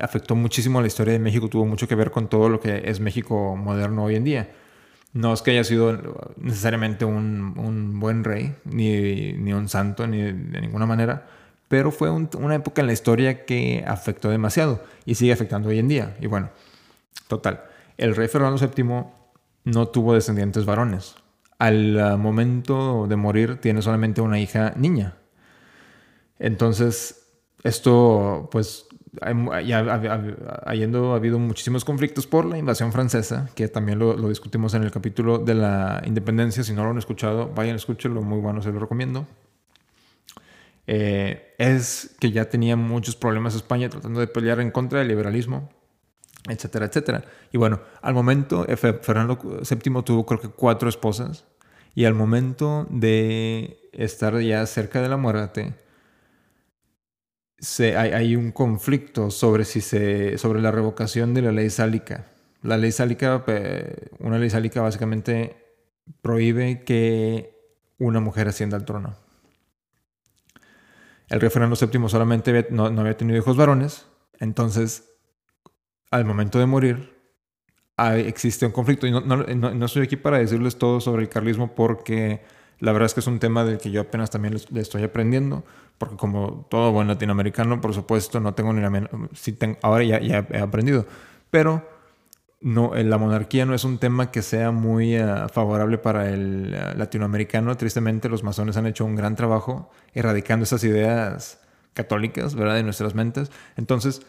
afectó 0.00 0.34
muchísimo 0.34 0.80
a 0.80 0.82
la 0.82 0.88
historia 0.88 1.12
de 1.12 1.20
México, 1.20 1.48
tuvo 1.48 1.64
mucho 1.64 1.86
que 1.86 1.94
ver 1.94 2.10
con 2.10 2.28
todo 2.28 2.48
lo 2.48 2.58
que 2.58 2.82
es 2.86 2.98
México 2.98 3.54
moderno 3.54 4.02
hoy 4.02 4.16
en 4.16 4.24
día. 4.24 4.50
No 5.12 5.32
es 5.32 5.42
que 5.42 5.52
haya 5.52 5.62
sido 5.62 6.34
necesariamente 6.38 7.04
un, 7.04 8.00
buen 8.00 8.24
rey, 8.24 8.56
ni, 8.64 9.32
ni, 9.34 9.52
un 9.52 9.68
santo, 9.68 10.08
ni 10.08 10.22
de 10.22 10.60
ninguna 10.60 10.86
manera, 10.86 11.28
pero 11.70 11.92
fue 11.92 12.10
una 12.10 12.56
época 12.56 12.80
en 12.80 12.88
la 12.88 12.92
historia 12.92 13.46
que 13.46 13.84
afectó 13.86 14.28
demasiado 14.28 14.82
y 15.04 15.14
sigue 15.14 15.32
afectando 15.32 15.68
hoy 15.68 15.78
en 15.78 15.86
día. 15.86 16.16
Y 16.20 16.26
bueno, 16.26 16.50
total, 17.28 17.62
el 17.96 18.16
rey 18.16 18.26
Fernando 18.26 18.58
VII 18.58 19.04
no 19.66 19.86
tuvo 19.86 20.14
descendientes 20.14 20.64
varones. 20.64 21.14
Al 21.60 22.00
ah, 22.00 22.16
momento 22.16 23.06
de 23.06 23.14
morir 23.14 23.60
tiene 23.60 23.82
solamente 23.82 24.20
una 24.20 24.40
hija 24.40 24.72
niña. 24.74 25.14
Entonces, 26.40 27.28
esto 27.62 28.48
pues 28.50 28.88
habiendo 30.64 31.14
habido 31.14 31.38
muchísimos 31.38 31.84
conflictos 31.84 32.26
por 32.26 32.46
la 32.46 32.58
invasión 32.58 32.90
francesa, 32.90 33.48
que 33.54 33.68
también 33.68 34.00
lo, 34.00 34.28
discutimos 34.28 34.74
en 34.74 34.82
el 34.82 34.90
capítulo 34.90 35.38
de 35.38 35.54
la 35.54 36.02
independencia. 36.04 36.64
Si 36.64 36.72
no 36.72 36.82
lo 36.82 36.90
han 36.90 36.98
escuchado, 36.98 37.48
vayan, 37.54 37.76
escúchenlo, 37.76 38.22
muy 38.22 38.40
bueno, 38.40 38.60
se 38.60 38.72
lo 38.72 38.80
recomiendo. 38.80 39.24
Eh, 40.92 41.54
es 41.56 42.16
que 42.18 42.32
ya 42.32 42.46
tenía 42.46 42.74
muchos 42.74 43.14
problemas 43.14 43.54
España 43.54 43.88
tratando 43.88 44.18
de 44.18 44.26
pelear 44.26 44.58
en 44.58 44.72
contra 44.72 44.98
del 44.98 45.06
liberalismo, 45.06 45.70
etcétera, 46.48 46.86
etcétera. 46.86 47.22
Y 47.52 47.58
bueno, 47.58 47.80
al 48.02 48.12
momento, 48.12 48.66
Fernando 48.76 49.38
VII 49.38 50.02
tuvo 50.02 50.26
creo 50.26 50.40
que 50.40 50.48
cuatro 50.48 50.88
esposas, 50.88 51.44
y 51.94 52.06
al 52.06 52.14
momento 52.14 52.88
de 52.90 53.88
estar 53.92 54.40
ya 54.40 54.66
cerca 54.66 55.00
de 55.00 55.08
la 55.08 55.16
muerte, 55.16 55.74
hay, 57.96 58.34
un 58.34 58.50
conflicto 58.50 59.30
sobre, 59.30 59.64
si 59.64 59.80
sobre 60.38 60.60
la 60.60 60.72
revocación 60.72 61.34
de 61.34 61.42
la 61.42 61.52
ley 61.52 61.70
sálica. 61.70 62.26
La 62.62 62.76
ley 62.76 62.90
sálica, 62.90 63.44
una 64.18 64.38
ley 64.38 64.50
sálica 64.50 64.80
básicamente 64.80 65.54
prohíbe 66.20 66.82
que 66.82 67.78
una 67.98 68.18
mujer 68.18 68.48
ascienda 68.48 68.76
al 68.76 68.84
trono. 68.84 69.29
El 71.30 71.40
rey 71.40 71.48
Fernando 71.48 71.76
solamente 72.08 72.66
no, 72.70 72.86
había 72.86 73.16
tenido 73.16 73.38
hijos 73.38 73.56
varones, 73.56 74.06
entonces 74.40 75.14
al 76.10 76.24
momento 76.24 76.58
de 76.58 76.66
morir 76.66 77.16
existe 78.16 78.66
un 78.66 78.72
conflicto. 78.72 79.06
Y 79.06 79.12
no, 79.12 79.20
no, 79.20 79.86
estoy 79.86 80.02
aquí 80.02 80.16
para 80.16 80.38
decirles 80.38 80.76
todo 80.76 81.00
sobre 81.00 81.22
el 81.22 81.28
carlismo 81.28 81.74
porque 81.74 82.42
la 82.80 82.92
verdad 82.92 83.06
es 83.06 83.14
que 83.14 83.20
es 83.20 83.26
un 83.28 83.38
tema 83.38 83.64
del 83.64 83.78
que 83.78 83.92
yo 83.92 84.00
apenas 84.00 84.30
también 84.30 84.56
le 84.70 84.80
estoy 84.80 85.04
aprendiendo. 85.04 85.64
Porque 85.98 86.16
como 86.16 86.66
todo 86.68 86.92
buen 86.92 87.06
latinoamericano, 87.08 87.80
por 87.80 87.94
supuesto, 87.94 88.40
no 88.40 88.54
tengo 88.54 88.72
ni 88.72 88.80
la 88.80 88.90
tengo, 89.58 89.78
ahora 89.82 90.02
ya, 90.02 90.16
he 90.18 90.58
aprendido, 90.58 91.06
pero 91.50 91.86
no, 92.60 92.94
eh, 92.94 93.04
la 93.04 93.16
monarquía 93.16 93.64
no 93.64 93.74
es 93.74 93.84
un 93.84 93.98
tema 93.98 94.30
que 94.30 94.42
sea 94.42 94.70
muy 94.70 95.16
eh, 95.16 95.26
favorable 95.52 95.96
para 95.98 96.28
el 96.28 96.74
eh, 96.74 96.94
latinoamericano. 96.96 97.74
Tristemente, 97.76 98.28
los 98.28 98.42
masones 98.42 98.76
han 98.76 98.86
hecho 98.86 99.04
un 99.06 99.16
gran 99.16 99.34
trabajo 99.34 99.90
erradicando 100.12 100.64
esas 100.64 100.84
ideas 100.84 101.60
católicas, 101.94 102.54
¿verdad?, 102.54 102.74
de 102.74 102.82
nuestras 102.82 103.14
mentes. 103.14 103.50
Entonces, 103.76 104.22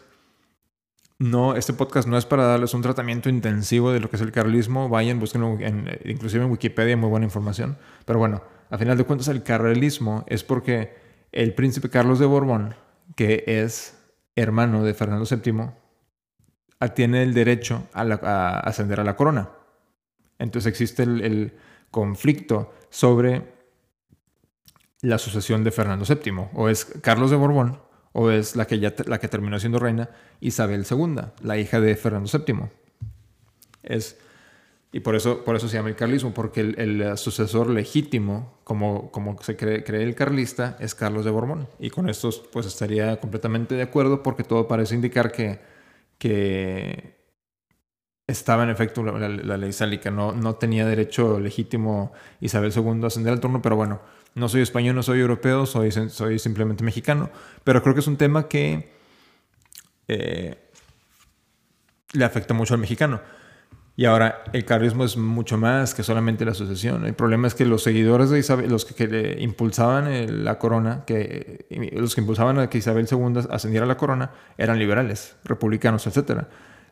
no, 1.18 1.54
este 1.56 1.74
podcast 1.74 2.08
no 2.08 2.16
es 2.16 2.24
para 2.24 2.44
darles 2.44 2.72
un 2.74 2.82
tratamiento 2.82 3.28
intensivo 3.28 3.92
de 3.92 4.00
lo 4.00 4.08
que 4.08 4.16
es 4.16 4.22
el 4.22 4.32
carlismo. 4.32 4.88
Vayan, 4.88 5.20
búsquenlo, 5.20 5.58
en, 5.60 5.88
inclusive 6.04 6.44
en 6.44 6.50
Wikipedia, 6.50 6.96
muy 6.96 7.10
buena 7.10 7.26
información. 7.26 7.76
Pero 8.06 8.18
bueno, 8.18 8.42
a 8.70 8.78
final 8.78 8.96
de 8.96 9.04
cuentas, 9.04 9.28
el 9.28 9.42
carlismo 9.42 10.24
es 10.26 10.42
porque 10.42 10.94
el 11.32 11.54
príncipe 11.54 11.90
Carlos 11.90 12.18
de 12.18 12.26
Borbón, 12.26 12.74
que 13.14 13.44
es 13.46 13.98
hermano 14.36 14.82
de 14.82 14.94
Fernando 14.94 15.26
VII, 15.30 15.81
tiene 16.90 17.22
el 17.22 17.34
derecho 17.34 17.88
a, 17.92 18.60
ascender 18.60 19.00
a 19.00 19.04
la 19.04 19.16
corona. 19.16 19.50
Entonces 20.38 20.70
existe 20.70 21.02
el, 21.02 21.52
conflicto 21.90 22.72
sobre 22.88 23.52
la 25.02 25.18
sucesión 25.18 25.62
de 25.62 25.70
Fernando 25.70 26.06
VII. 26.06 26.48
O 26.54 26.70
es 26.70 26.86
Carlos 27.02 27.30
de 27.30 27.36
Borbón, 27.36 27.80
o 28.12 28.30
es 28.30 28.56
la 28.56 28.66
que, 28.66 28.78
ya, 28.78 28.94
la 29.06 29.20
que 29.20 29.28
terminó 29.28 29.60
siendo 29.60 29.78
reina, 29.78 30.08
Isabel 30.40 30.86
II, 30.90 31.16
la 31.42 31.58
hija 31.58 31.80
de 31.80 31.94
Fernando 31.96 32.30
VII. 32.32 32.70
Es 33.82 34.16
y 34.94 35.00
por 35.00 35.16
eso, 35.16 35.42
por 35.42 35.56
eso 35.56 35.68
se 35.68 35.78
llama 35.78 35.88
el 35.88 35.96
carlismo, 35.96 36.34
porque 36.34 36.60
el, 36.60 37.16
sucesor 37.16 37.70
legítimo, 37.70 38.58
como, 38.62 39.10
como 39.10 39.42
se 39.42 39.56
cree, 39.56 39.82
cree, 39.82 40.02
el 40.02 40.14
carlista, 40.14 40.76
es 40.80 40.94
Carlos 40.94 41.24
de 41.24 41.30
Borbón. 41.30 41.66
Y 41.78 41.88
con 41.88 42.10
esto 42.10 42.28
pues 42.52 42.66
estaría 42.66 43.18
completamente 43.18 43.74
de 43.74 43.82
acuerdo 43.82 44.22
porque 44.22 44.44
todo 44.44 44.68
parece 44.68 44.94
indicar 44.94 45.32
que, 45.32 45.60
que 46.22 47.16
estaba 48.28 48.62
en 48.62 48.70
efecto 48.70 49.02
la, 49.02 49.56
ley 49.56 49.72
sálica. 49.72 50.12
No, 50.12 50.30
no 50.30 50.54
tenía 50.54 50.86
derecho 50.86 51.40
legítimo 51.40 52.12
Isabel 52.40 52.72
II 52.72 53.02
a 53.02 53.06
ascender 53.08 53.32
al 53.32 53.40
trono, 53.40 53.60
pero 53.60 53.74
bueno, 53.74 54.00
no 54.36 54.48
soy 54.48 54.60
español, 54.60 54.94
no 54.94 55.02
soy 55.02 55.18
europeo, 55.18 55.66
soy, 55.66 55.90
soy 55.90 56.38
simplemente 56.38 56.84
mexicano. 56.84 57.28
Pero 57.64 57.82
creo 57.82 57.94
que 57.94 58.00
es 58.02 58.06
un 58.06 58.18
tema 58.18 58.46
que 58.46 58.92
eh, 60.06 60.70
le 62.12 62.24
afecta 62.24 62.54
mucho 62.54 62.74
al 62.74 62.80
mexicano. 62.80 63.20
Y 63.94 64.06
ahora 64.06 64.44
el 64.54 64.64
carlismo 64.64 65.04
es 65.04 65.18
mucho 65.18 65.58
más 65.58 65.94
que 65.94 66.02
solamente 66.02 66.46
la 66.46 66.54
sucesión. 66.54 67.04
El 67.04 67.14
problema 67.14 67.46
es 67.46 67.54
que 67.54 67.66
los 67.66 67.82
seguidores 67.82 68.30
de 68.30 68.38
Isabel, 68.38 68.70
los 68.70 68.86
que, 68.86 69.36
impulsaban 69.38 70.44
la 70.44 70.58
corona, 70.58 71.04
que, 71.06 71.66
los 71.94 72.14
que 72.14 72.22
impulsaban 72.22 72.58
a 72.58 72.70
que 72.70 72.78
Isabel 72.78 73.06
II 73.10 73.40
ascendiera 73.50 73.84
a 73.84 73.88
la 73.88 73.98
corona, 73.98 74.30
eran 74.56 74.78
liberales, 74.78 75.36
republicanos, 75.44 76.06
etc. 76.06 76.44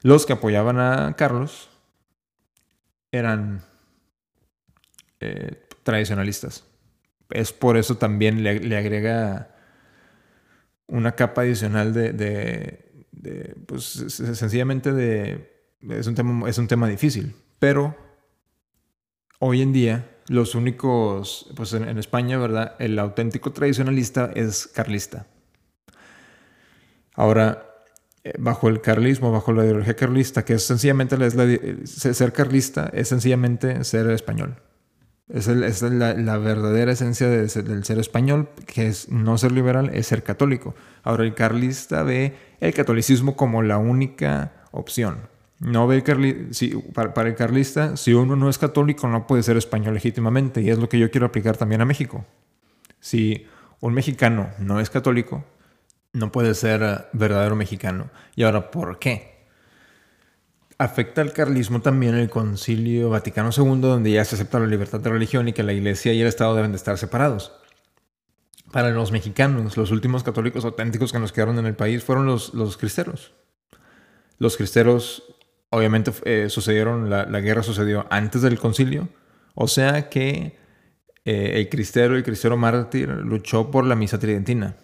Los 0.03 0.27
que 0.27 0.35
apoyaban 0.35 0.79
a 0.79 1.15
Carlos 1.17 1.71
eran 3.11 3.63
eh, 5.21 5.67
tradicionalistas. 5.83 6.65
Es 7.31 7.53
por 7.53 7.79
eso 7.79 7.97
también 7.97 8.43
le, 8.43 8.77
agrega 8.77 9.55
una 10.87 11.13
capa 11.13 11.43
adicional 11.43 11.95
de, 11.95 12.13
de 12.13 13.57
pues 13.67 13.85
sencillamente 13.85 14.93
de 14.93 15.50
es 15.89 16.07
un 16.07 16.15
tema, 16.15 16.49
es 16.49 16.59
un 16.59 16.69
tema 16.69 16.89
difícil, 16.89 17.35
pero 17.59 17.97
hoy 19.39 19.63
en 19.63 19.73
día 19.73 20.07
los 20.29 20.55
únicos, 20.55 21.51
pues 21.57 21.73
en, 21.73 21.99
España, 21.99 22.39
¿verdad? 22.39 22.77
El 22.79 22.99
auténtico 22.99 23.53
tradicionalista 23.53 24.31
es 24.35 24.69
carlista. 24.69 25.27
Ahora, 27.15 27.67
eh, 28.23 28.35
bajo 28.39 28.69
el 28.69 28.81
carlismo, 28.81 29.33
bajo 29.33 29.53
la 29.53 29.65
ideología 29.65 29.97
carlista, 29.97 30.45
que 30.45 30.55
es 30.55 30.63
sencillamente 30.65 31.17
ser 31.85 32.33
carlista, 32.33 32.91
es 32.93 33.09
sencillamente 33.09 33.83
ser 33.83 34.09
español. 34.11 34.57
Es, 35.29 35.49
la, 35.49 36.39
verdadera 36.39 36.93
esencia 36.93 37.29
del 37.29 37.85
ser 37.85 37.99
español, 37.99 38.49
que 38.67 38.87
es 38.87 39.09
no 39.09 39.39
ser 39.39 39.53
liberal, 39.53 39.91
es 39.93 40.07
ser 40.07 40.23
católico. 40.23 40.75
Ahora 41.03 41.25
el 41.25 41.35
carlista 41.35 42.03
ve 42.03 42.37
el 42.61 42.75
catolicismo 42.75 43.37
como 43.37 43.63
la 43.63 43.79
única 43.79 44.53
opción. 44.71 45.19
No 45.61 45.87
ve 45.87 46.03
si, 46.53 46.71
para, 46.95 47.29
el 47.29 47.35
carlista, 47.35 47.95
si 47.99 48.15
uno 48.15 48.35
no 48.35 48.49
es 48.49 48.57
católico, 48.57 49.07
no 49.09 49.27
puede 49.27 49.43
ser 49.43 49.59
español 49.59 49.93
legítimamente. 49.93 50.63
Y 50.63 50.71
es 50.71 50.79
lo 50.79 50.89
que 50.89 50.99
yo 50.99 51.11
quiero 51.11 51.27
aplicar 51.27 51.59
también 51.59 51.83
a 51.83 51.85
México. 51.85 52.25
Si 52.99 53.47
un 53.81 53.93
mexicano 53.93 54.49
no 54.59 54.81
es 54.81 54.89
católico, 54.89 55.45
no 56.15 56.33
puede 56.33 56.55
ser 56.55 56.83
eh, 56.83 56.97
verdadero 57.13 57.57
mexicano. 57.57 58.11
Y 58.37 58.45
ahora, 58.45 58.71
¿por 58.71 58.99
qué? 58.99 59.49
Afecta 60.79 61.21
al 61.21 61.35
carlismo 61.35 61.83
también 61.83 62.15
el 62.15 62.31
Concilio 62.31 63.11
Vaticano 63.11 63.51
II, 63.55 63.81
donde 63.81 64.13
ya 64.13 64.25
se 64.25 64.37
acepta 64.37 64.59
la 64.59 64.67
libertad 64.67 65.01
de 65.01 65.11
religión 65.11 65.47
y 65.47 65.53
que 65.53 65.63
la 65.63 65.75
iglesia 65.75 66.15
y 66.15 66.23
el 66.23 66.27
Estado 66.27 66.55
deben 66.55 66.73
de 66.73 66.77
estar 66.77 66.97
separados. 66.97 67.53
Para 68.73 68.89
los 68.91 69.13
mexicanos, 69.13 69.77
los 69.77 69.91
últimos 69.91 70.23
católicos 70.23 70.65
auténticos 70.65 71.13
que 71.13 71.19
nos 71.19 71.33
quedaron 71.33 71.59
en 71.59 71.67
el 71.67 71.77
país 71.77 72.03
fueron 72.03 72.25
los, 72.25 72.55
los 72.55 72.79
cristeros. 72.79 73.35
Los 74.39 74.57
cristeros 74.57 75.37
obviamente 75.71 76.13
eh, 76.25 76.49
sucedieron, 76.49 77.09
la, 77.09 77.25
guerra 77.41 77.63
sucedió 77.63 78.07
antes 78.11 78.43
del 78.43 78.59
concilio, 78.59 79.09
o 79.55 79.69
sea 79.69 80.09
que 80.09 80.59
eh, 81.25 81.53
el 81.55 81.69
cristero, 81.69 82.17
el 82.17 82.23
cristero 82.23 82.57
mártir, 82.57 83.09
luchó 83.09 83.71
por 83.71 83.85
la 83.85 83.97
misa 83.97 84.19
tridentina. 84.19 84.77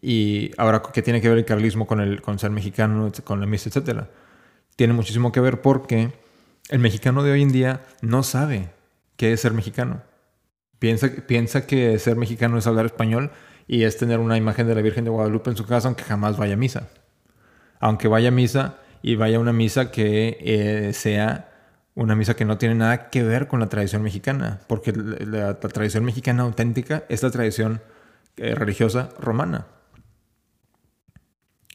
Y 0.00 0.52
ahora, 0.56 0.82
¿qué 0.92 1.02
tiene 1.02 1.20
que 1.20 1.28
ver 1.28 1.38
el 1.38 1.44
carlismo 1.44 1.86
con, 1.86 2.00
el, 2.00 2.22
con 2.22 2.38
ser 2.38 2.50
mexicano, 2.50 3.12
con 3.24 3.40
la 3.40 3.46
misa, 3.46 3.68
etcétera? 3.68 4.10
Tiene 4.76 4.94
muchísimo 4.94 5.32
que 5.32 5.40
ver 5.40 5.60
porque 5.60 6.12
el 6.70 6.78
mexicano 6.78 7.22
de 7.22 7.32
hoy 7.32 7.42
en 7.42 7.52
día 7.52 7.82
no 8.00 8.22
sabe 8.22 8.70
qué 9.16 9.32
es 9.32 9.40
ser 9.40 9.52
mexicano. 9.52 10.02
Piensa, 10.78 11.10
piensa 11.26 11.66
que 11.66 11.98
ser 11.98 12.16
mexicano 12.16 12.58
es 12.58 12.66
hablar 12.66 12.86
español 12.86 13.30
y 13.68 13.84
es 13.84 13.96
tener 13.98 14.18
una 14.18 14.36
imagen 14.36 14.66
de 14.66 14.74
la 14.74 14.82
Virgen 14.82 15.04
de 15.04 15.10
Guadalupe 15.10 15.50
en 15.50 15.56
su 15.56 15.66
casa, 15.66 15.88
aunque 15.88 16.04
jamás 16.04 16.36
vaya 16.36 16.54
a 16.54 16.56
misa. 16.56 16.88
Aunque 17.78 18.08
vaya 18.08 18.28
a 18.28 18.32
misa 18.32 18.78
y 19.02 19.16
vaya 19.16 19.36
a 19.36 19.40
una 19.40 19.52
misa 19.52 19.90
que 19.90 20.38
eh, 20.40 20.92
sea 20.92 21.48
una 21.94 22.16
misa 22.16 22.34
que 22.34 22.44
no 22.44 22.56
tiene 22.56 22.74
nada 22.74 23.10
que 23.10 23.22
ver 23.22 23.48
con 23.48 23.60
la 23.60 23.68
tradición 23.68 24.02
mexicana, 24.02 24.60
porque 24.66 24.92
la, 24.92 25.58
tradición 25.58 26.04
mexicana 26.04 26.44
auténtica 26.44 27.04
es 27.08 27.22
la 27.22 27.30
tradición 27.30 27.82
eh, 28.36 28.54
religiosa 28.54 29.10
romana. 29.20 29.66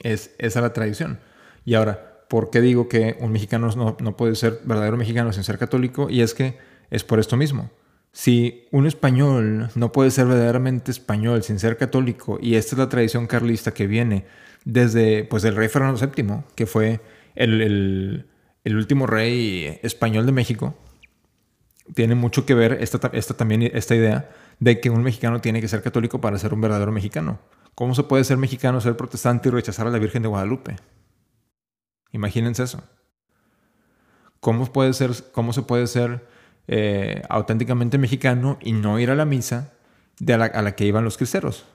Es 0.02 0.32
esa 0.40 0.62
la 0.62 0.74
tradición. 0.74 1.20
Y 1.66 1.76
ahora, 1.76 2.26
¿por 2.30 2.50
qué 2.50 2.62
digo 2.62 2.88
que 2.88 3.18
un 3.20 3.32
mexicano 3.32 3.70
no, 3.76 3.98
no 4.00 4.18
puede 4.18 4.36
ser 4.36 4.62
verdadero 4.64 4.98
mexicano 4.98 5.34
sin 5.34 5.44
ser 5.44 5.58
católico? 5.58 6.10
Y 6.10 6.22
es 6.22 6.34
que 6.34 6.58
es 6.90 7.04
por 7.04 7.20
esto 7.20 7.38
mismo. 7.38 7.70
Si 8.12 8.68
un 8.72 8.88
español 8.88 9.70
no 9.76 9.92
puede 9.92 10.10
ser 10.10 10.26
verdaderamente 10.26 10.90
español 10.90 11.44
sin 11.44 11.60
ser 11.60 11.78
católico, 11.78 12.40
y 12.42 12.56
esta 12.56 12.76
es 12.76 12.80
la 12.80 12.90
tradición 12.90 13.28
carlista 13.28 13.74
que 13.74 13.86
viene 13.86 14.26
desde 14.66 15.24
pues, 15.26 15.44
el 15.44 15.56
rey 15.56 15.68
Fernando 15.68 16.00
VII, 16.00 16.44
que 16.56 16.66
fue 16.66 17.00
el, 17.38 18.26
último 18.66 19.08
rey 19.08 19.80
español 19.84 20.26
de 20.26 20.32
México, 20.32 20.76
tiene 21.94 22.16
mucho 22.16 22.46
que 22.46 22.54
ver 22.54 22.78
esta, 22.82 23.00
también 23.00 23.64
esta 23.64 23.96
idea 23.96 24.30
de 24.60 24.82
que 24.82 24.90
un 24.90 25.04
mexicano 25.04 25.40
tiene 25.40 25.62
que 25.62 25.68
ser 25.68 25.82
católico 25.82 26.20
para 26.20 26.38
ser 26.38 26.54
un 26.54 26.62
verdadero 26.62 26.92
mexicano. 26.92 27.40
¿Cómo 27.76 27.96
se 27.96 28.04
puede 28.04 28.24
ser 28.24 28.38
mexicano, 28.38 28.82
ser 28.82 28.98
protestante 28.98 29.50
y 29.50 29.52
rechazar 29.52 29.88
a 29.88 29.92
la 29.92 30.00
Virgen 30.00 30.24
de 30.24 30.28
Guadalupe? 30.28 30.76
Imagínense 32.12 32.64
eso. 32.64 32.84
¿Cómo, 34.40 34.66
puede 34.72 34.94
ser, 34.94 35.12
cómo 35.32 35.54
se 35.54 35.62
puede 35.62 35.88
ser 35.88 36.28
eh, 36.68 37.22
auténticamente 37.30 37.98
mexicano 37.98 38.58
y 38.62 38.74
no 38.74 39.00
ir 39.00 39.12
a 39.12 39.16
la 39.16 39.26
misa 39.26 39.74
de 40.20 40.34
a, 40.34 40.38
la, 40.38 40.76
que 40.76 40.86
iban 40.86 41.04
los 41.04 41.18
cristeros? 41.18 41.66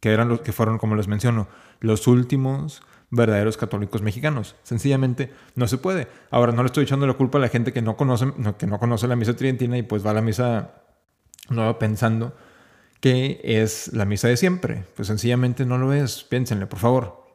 Que 0.00 0.12
eran 0.12 0.28
los 0.28 0.40
que 0.40 0.52
fueron, 0.52 0.78
como 0.78 0.96
les 0.96 1.08
menciono, 1.08 1.48
los 1.80 2.06
últimos 2.06 2.82
verdaderos 3.10 3.56
católicos 3.56 4.02
mexicanos. 4.02 4.56
Sencillamente 4.62 5.32
no 5.54 5.66
se 5.68 5.78
puede. 5.78 6.08
Ahora, 6.30 6.52
no 6.52 6.62
le 6.62 6.66
estoy 6.66 6.84
echando 6.84 7.06
la 7.06 7.14
culpa 7.14 7.38
a 7.38 7.40
la 7.40 7.48
gente 7.48 7.72
que 7.72 7.82
no 7.82 7.96
conoce, 7.96 8.32
que 8.58 8.66
no 8.66 8.78
conoce 8.78 9.08
la 9.08 9.16
misa 9.16 9.34
tridentina 9.34 9.78
y 9.78 9.82
pues 9.82 10.04
va 10.04 10.10
a 10.10 10.14
la 10.14 10.22
misa 10.22 10.74
nueva 11.48 11.78
pensando 11.78 12.34
que 13.00 13.40
es 13.42 13.92
la 13.92 14.04
misa 14.04 14.28
de 14.28 14.36
siempre. 14.36 14.84
Pues 14.96 15.08
sencillamente 15.08 15.64
no 15.64 15.78
lo 15.78 15.92
es. 15.92 16.24
Piénsenle, 16.24 16.66
por 16.66 16.78
favor. 16.78 17.26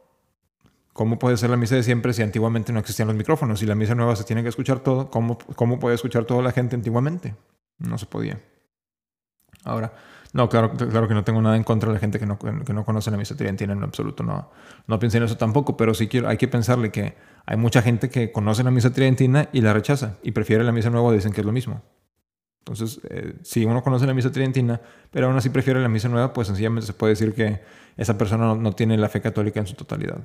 ¿Cómo 0.92 1.18
puede 1.18 1.36
ser 1.36 1.50
la 1.50 1.56
misa 1.56 1.74
de 1.74 1.82
siempre 1.82 2.12
si 2.12 2.22
antiguamente 2.22 2.72
no 2.72 2.78
existían 2.78 3.08
los 3.08 3.16
micrófonos? 3.16 3.58
Si 3.58 3.66
la 3.66 3.74
misa 3.74 3.96
nueva 3.96 4.14
se 4.14 4.22
tiene 4.22 4.42
que 4.42 4.48
escuchar 4.48 4.78
todo, 4.78 5.10
¿cómo, 5.10 5.38
cómo 5.56 5.80
puede 5.80 5.96
escuchar 5.96 6.24
toda 6.24 6.40
la 6.40 6.52
gente 6.52 6.76
antiguamente? 6.76 7.34
No 7.78 7.98
se 7.98 8.06
podía. 8.06 8.40
Ahora, 9.64 9.92
no, 10.34 10.48
claro, 10.48 10.72
claro 10.72 11.06
que 11.06 11.14
no 11.14 11.22
tengo 11.22 11.40
nada 11.40 11.56
en 11.56 11.62
contra 11.62 11.88
de 11.88 11.94
la 11.94 12.00
gente 12.00 12.18
que 12.18 12.26
no, 12.26 12.36
que 12.40 12.72
no 12.72 12.84
conoce 12.84 13.08
la 13.08 13.16
misa 13.16 13.36
tridentina 13.36 13.72
en 13.72 13.84
absoluto. 13.84 14.24
No, 14.24 14.50
no 14.88 14.98
pensé 14.98 15.18
en 15.18 15.22
eso 15.22 15.36
tampoco, 15.36 15.76
pero 15.76 15.94
sí 15.94 16.08
quiero, 16.08 16.28
hay 16.28 16.36
que 16.36 16.48
pensarle 16.48 16.90
que 16.90 17.14
hay 17.46 17.56
mucha 17.56 17.82
gente 17.82 18.10
que 18.10 18.32
conoce 18.32 18.64
la 18.64 18.72
misa 18.72 18.92
tridentina 18.92 19.48
y 19.52 19.60
la 19.60 19.72
rechaza 19.72 20.18
y 20.24 20.32
prefiere 20.32 20.64
la 20.64 20.72
misa 20.72 20.90
nueva, 20.90 21.12
dicen 21.12 21.32
que 21.32 21.40
es 21.40 21.46
lo 21.46 21.52
mismo. 21.52 21.82
Entonces, 22.58 23.00
eh, 23.10 23.34
si 23.42 23.64
uno 23.64 23.80
conoce 23.84 24.08
la 24.08 24.14
misa 24.14 24.32
tridentina, 24.32 24.80
pero 25.12 25.28
aún 25.28 25.36
así 25.36 25.50
prefiere 25.50 25.80
la 25.80 25.88
misa 25.88 26.08
nueva, 26.08 26.32
pues 26.32 26.48
sencillamente 26.48 26.84
se 26.84 26.94
puede 26.94 27.12
decir 27.12 27.32
que 27.32 27.60
esa 27.96 28.18
persona 28.18 28.56
no, 28.56 28.72
tiene 28.72 28.98
la 28.98 29.08
fe 29.08 29.20
católica 29.20 29.60
en 29.60 29.68
su 29.68 29.74
totalidad. 29.74 30.18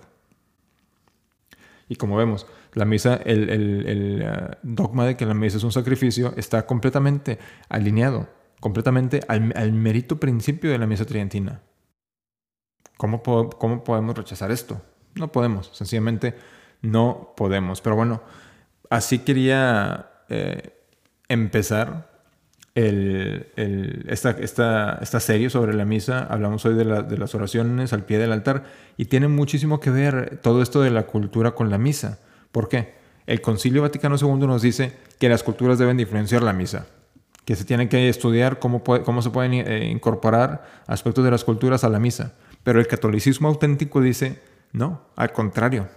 Y 1.87 1.97
como 1.97 2.15
vemos, 2.15 2.47
la 2.73 2.85
misa, 2.85 3.13
el, 3.25 3.47
el, 3.51 4.21
eh, 4.23 4.57
dogma 4.63 5.05
de 5.05 5.15
que 5.15 5.27
la 5.27 5.35
misa 5.35 5.57
es 5.57 5.63
un 5.63 5.71
sacrificio 5.71 6.33
está 6.35 6.65
completamente 6.65 7.37
alineado, 7.69 8.38
completamente 8.59 9.21
al, 9.27 9.53
al 9.55 9.71
mérito 9.73 10.19
principio 10.19 10.71
de 10.71 10.77
la 10.77 10.87
misa 10.87 11.05
tridentina. 11.05 11.61
¿Cómo, 12.97 13.23
¿Cómo 13.23 13.83
podemos 13.83 14.17
rechazar 14.17 14.51
esto? 14.51 14.81
No 15.15 15.31
podemos, 15.31 15.69
sencillamente 15.73 16.35
no 16.81 17.33
podemos. 17.37 17.81
Pero 17.81 17.95
bueno, 17.95 18.21
así 18.89 19.19
quería 19.19 20.09
eh, 20.29 20.73
empezar 21.27 22.09
el, 22.75 23.47
esta, 24.07 24.31
esta, 24.31 24.99
esta, 25.01 25.19
serie 25.19 25.49
sobre 25.49 25.73
la 25.73 25.85
misa. 25.85 26.25
Hablamos 26.29 26.65
hoy 26.65 26.75
de, 26.75 26.85
las 26.85 27.35
oraciones 27.35 27.93
al 27.93 28.03
pie 28.03 28.17
del 28.17 28.31
altar 28.31 28.65
y 28.97 29.05
tiene 29.05 29.27
muchísimo 29.27 29.79
que 29.79 29.91
ver 29.91 30.39
todo 30.41 30.61
esto 30.61 30.81
de 30.81 30.91
la 30.91 31.03
cultura 31.03 31.51
con 31.51 31.69
la 31.69 31.77
misa. 31.77 32.19
¿Por 32.51 32.69
qué? 32.69 32.95
El 33.27 33.41
Concilio 33.41 33.81
Vaticano 33.81 34.15
II 34.19 34.47
nos 34.47 34.61
dice 34.61 34.93
que 35.19 35.29
las 35.29 35.43
culturas 35.43 35.77
deben 35.77 35.97
de 35.97 36.03
influenciar 36.03 36.41
la 36.41 36.53
misa, 36.53 36.87
que 37.49 37.55
se 37.55 37.65
tiene 37.65 37.89
que 37.89 38.09
estudiar 38.09 38.59
cómo, 38.59 38.83
cómo 38.83 39.23
se 39.23 39.31
pueden 39.31 39.53
eh, 39.55 39.89
incorporar 39.89 40.83
aspectos 40.85 41.25
de 41.25 41.31
las 41.31 41.43
culturas 41.43 41.83
a 41.83 41.89
la 41.89 41.99
misa. 41.99 42.35
Pero 42.61 42.79
el 42.79 42.85
catolicismo 42.85 43.47
auténtico 43.47 44.01
dice, 44.01 44.39
no, 44.71 45.01
al 45.15 45.31
contrario. 45.31 45.87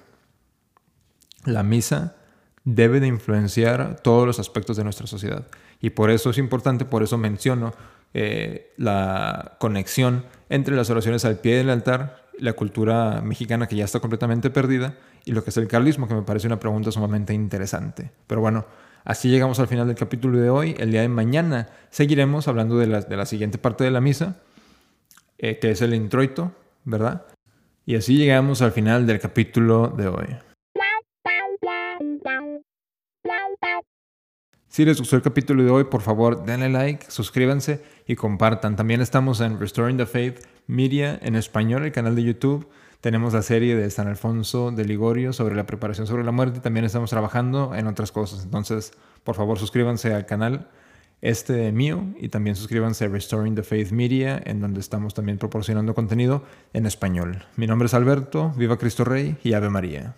La 1.44 1.62
misa 1.62 2.16
debe 2.64 3.00
de 3.00 3.08
influenciar 3.08 4.00
todos 4.02 4.26
los 4.26 4.38
aspectos 4.38 4.78
de 4.78 4.84
nuestra 4.84 5.06
sociedad. 5.06 5.46
Y 5.78 5.90
por 5.90 6.08
eso 6.08 6.30
es 6.30 6.38
importante, 6.38 6.86
por 6.86 7.02
eso 7.02 7.18
menciono 7.18 7.74
eh, 8.14 8.72
la 8.78 9.58
conexión 9.58 10.24
entre 10.48 10.74
las 10.74 10.88
oraciones 10.88 11.26
al 11.26 11.36
pie 11.36 11.58
del 11.58 11.68
altar, 11.68 12.30
la 12.38 12.54
cultura 12.54 13.20
mexicana 13.20 13.66
que 13.66 13.76
ya 13.76 13.84
está 13.84 14.00
completamente 14.00 14.48
perdida, 14.48 14.96
y 15.26 15.32
lo 15.32 15.44
que 15.44 15.50
es 15.50 15.56
el 15.58 15.68
carlismo, 15.68 16.08
que 16.08 16.14
me 16.14 16.22
parece 16.22 16.46
una 16.46 16.58
pregunta 16.58 16.90
sumamente 16.90 17.34
interesante. 17.34 18.10
Pero 18.26 18.40
bueno, 18.40 18.64
así 19.04 19.28
llegamos 19.28 19.58
al 19.60 19.68
final 19.68 19.86
del 19.86 19.96
capítulo 19.96 20.38
de 20.38 20.50
hoy. 20.50 20.74
El 20.78 20.90
día 20.90 21.02
de 21.02 21.08
mañana 21.08 21.68
seguiremos 21.90 22.48
hablando 22.48 22.78
de 22.78 22.86
la, 22.86 23.00
de 23.00 23.16
la 23.16 23.26
siguiente 23.26 23.58
parte 23.58 23.84
de 23.84 23.90
la 23.90 24.00
misa, 24.00 24.40
eh, 25.38 25.58
que 25.58 25.70
es 25.70 25.82
el 25.82 25.94
introito, 25.94 26.52
¿verdad? 26.84 27.26
Y 27.84 27.96
así 27.96 28.16
llegamos 28.16 28.62
al 28.62 28.72
final 28.72 29.06
del 29.06 29.18
capítulo 29.18 29.88
de 29.88 30.08
hoy. 30.08 30.26
Si 34.68 34.86
les 34.86 34.98
gustó 34.98 35.16
el 35.16 35.22
capítulo 35.22 35.62
de 35.62 35.70
hoy, 35.70 35.84
por 35.84 36.00
favor 36.00 36.46
denle 36.46 36.70
like, 36.70 37.10
suscríbanse 37.10 37.82
y 38.06 38.16
compartan. 38.16 38.74
También 38.74 39.02
estamos 39.02 39.42
en 39.42 39.60
Restoring 39.60 39.98
the 39.98 40.06
Faith 40.06 40.46
Media 40.66 41.18
en 41.20 41.36
español, 41.36 41.84
el 41.84 41.92
canal 41.92 42.16
de 42.16 42.22
YouTube. 42.22 42.66
Tenemos 43.02 43.32
la 43.32 43.42
serie 43.42 43.74
de 43.74 43.90
San 43.90 44.06
Alfonso 44.06 44.70
de 44.70 44.84
Ligorio 44.84 45.32
sobre 45.32 45.56
la 45.56 45.66
preparación 45.66 46.06
sobre 46.06 46.22
la 46.22 46.30
muerte. 46.30 46.60
También 46.60 46.84
estamos 46.84 47.10
trabajando 47.10 47.74
en 47.74 47.88
otras 47.88 48.12
cosas. 48.12 48.44
Entonces, 48.44 48.92
por 49.24 49.34
favor, 49.34 49.58
suscríbanse 49.58 50.14
al 50.14 50.24
canal 50.24 50.68
este 51.20 51.72
mío 51.72 52.04
y 52.20 52.28
también 52.28 52.54
suscríbanse 52.54 53.06
a 53.06 53.08
Restoring 53.08 53.56
the 53.56 53.64
Faith 53.64 53.90
Media, 53.90 54.40
en 54.44 54.60
donde 54.60 54.78
estamos 54.78 55.14
también 55.14 55.38
proporcionando 55.38 55.96
contenido 55.96 56.44
en 56.74 56.86
español. 56.86 57.44
Mi 57.56 57.66
nombre 57.66 57.86
es 57.86 57.94
Alberto, 57.94 58.52
viva 58.56 58.78
Cristo 58.78 59.02
Rey 59.02 59.36
y 59.42 59.54
Ave 59.54 59.68
María. 59.68 60.14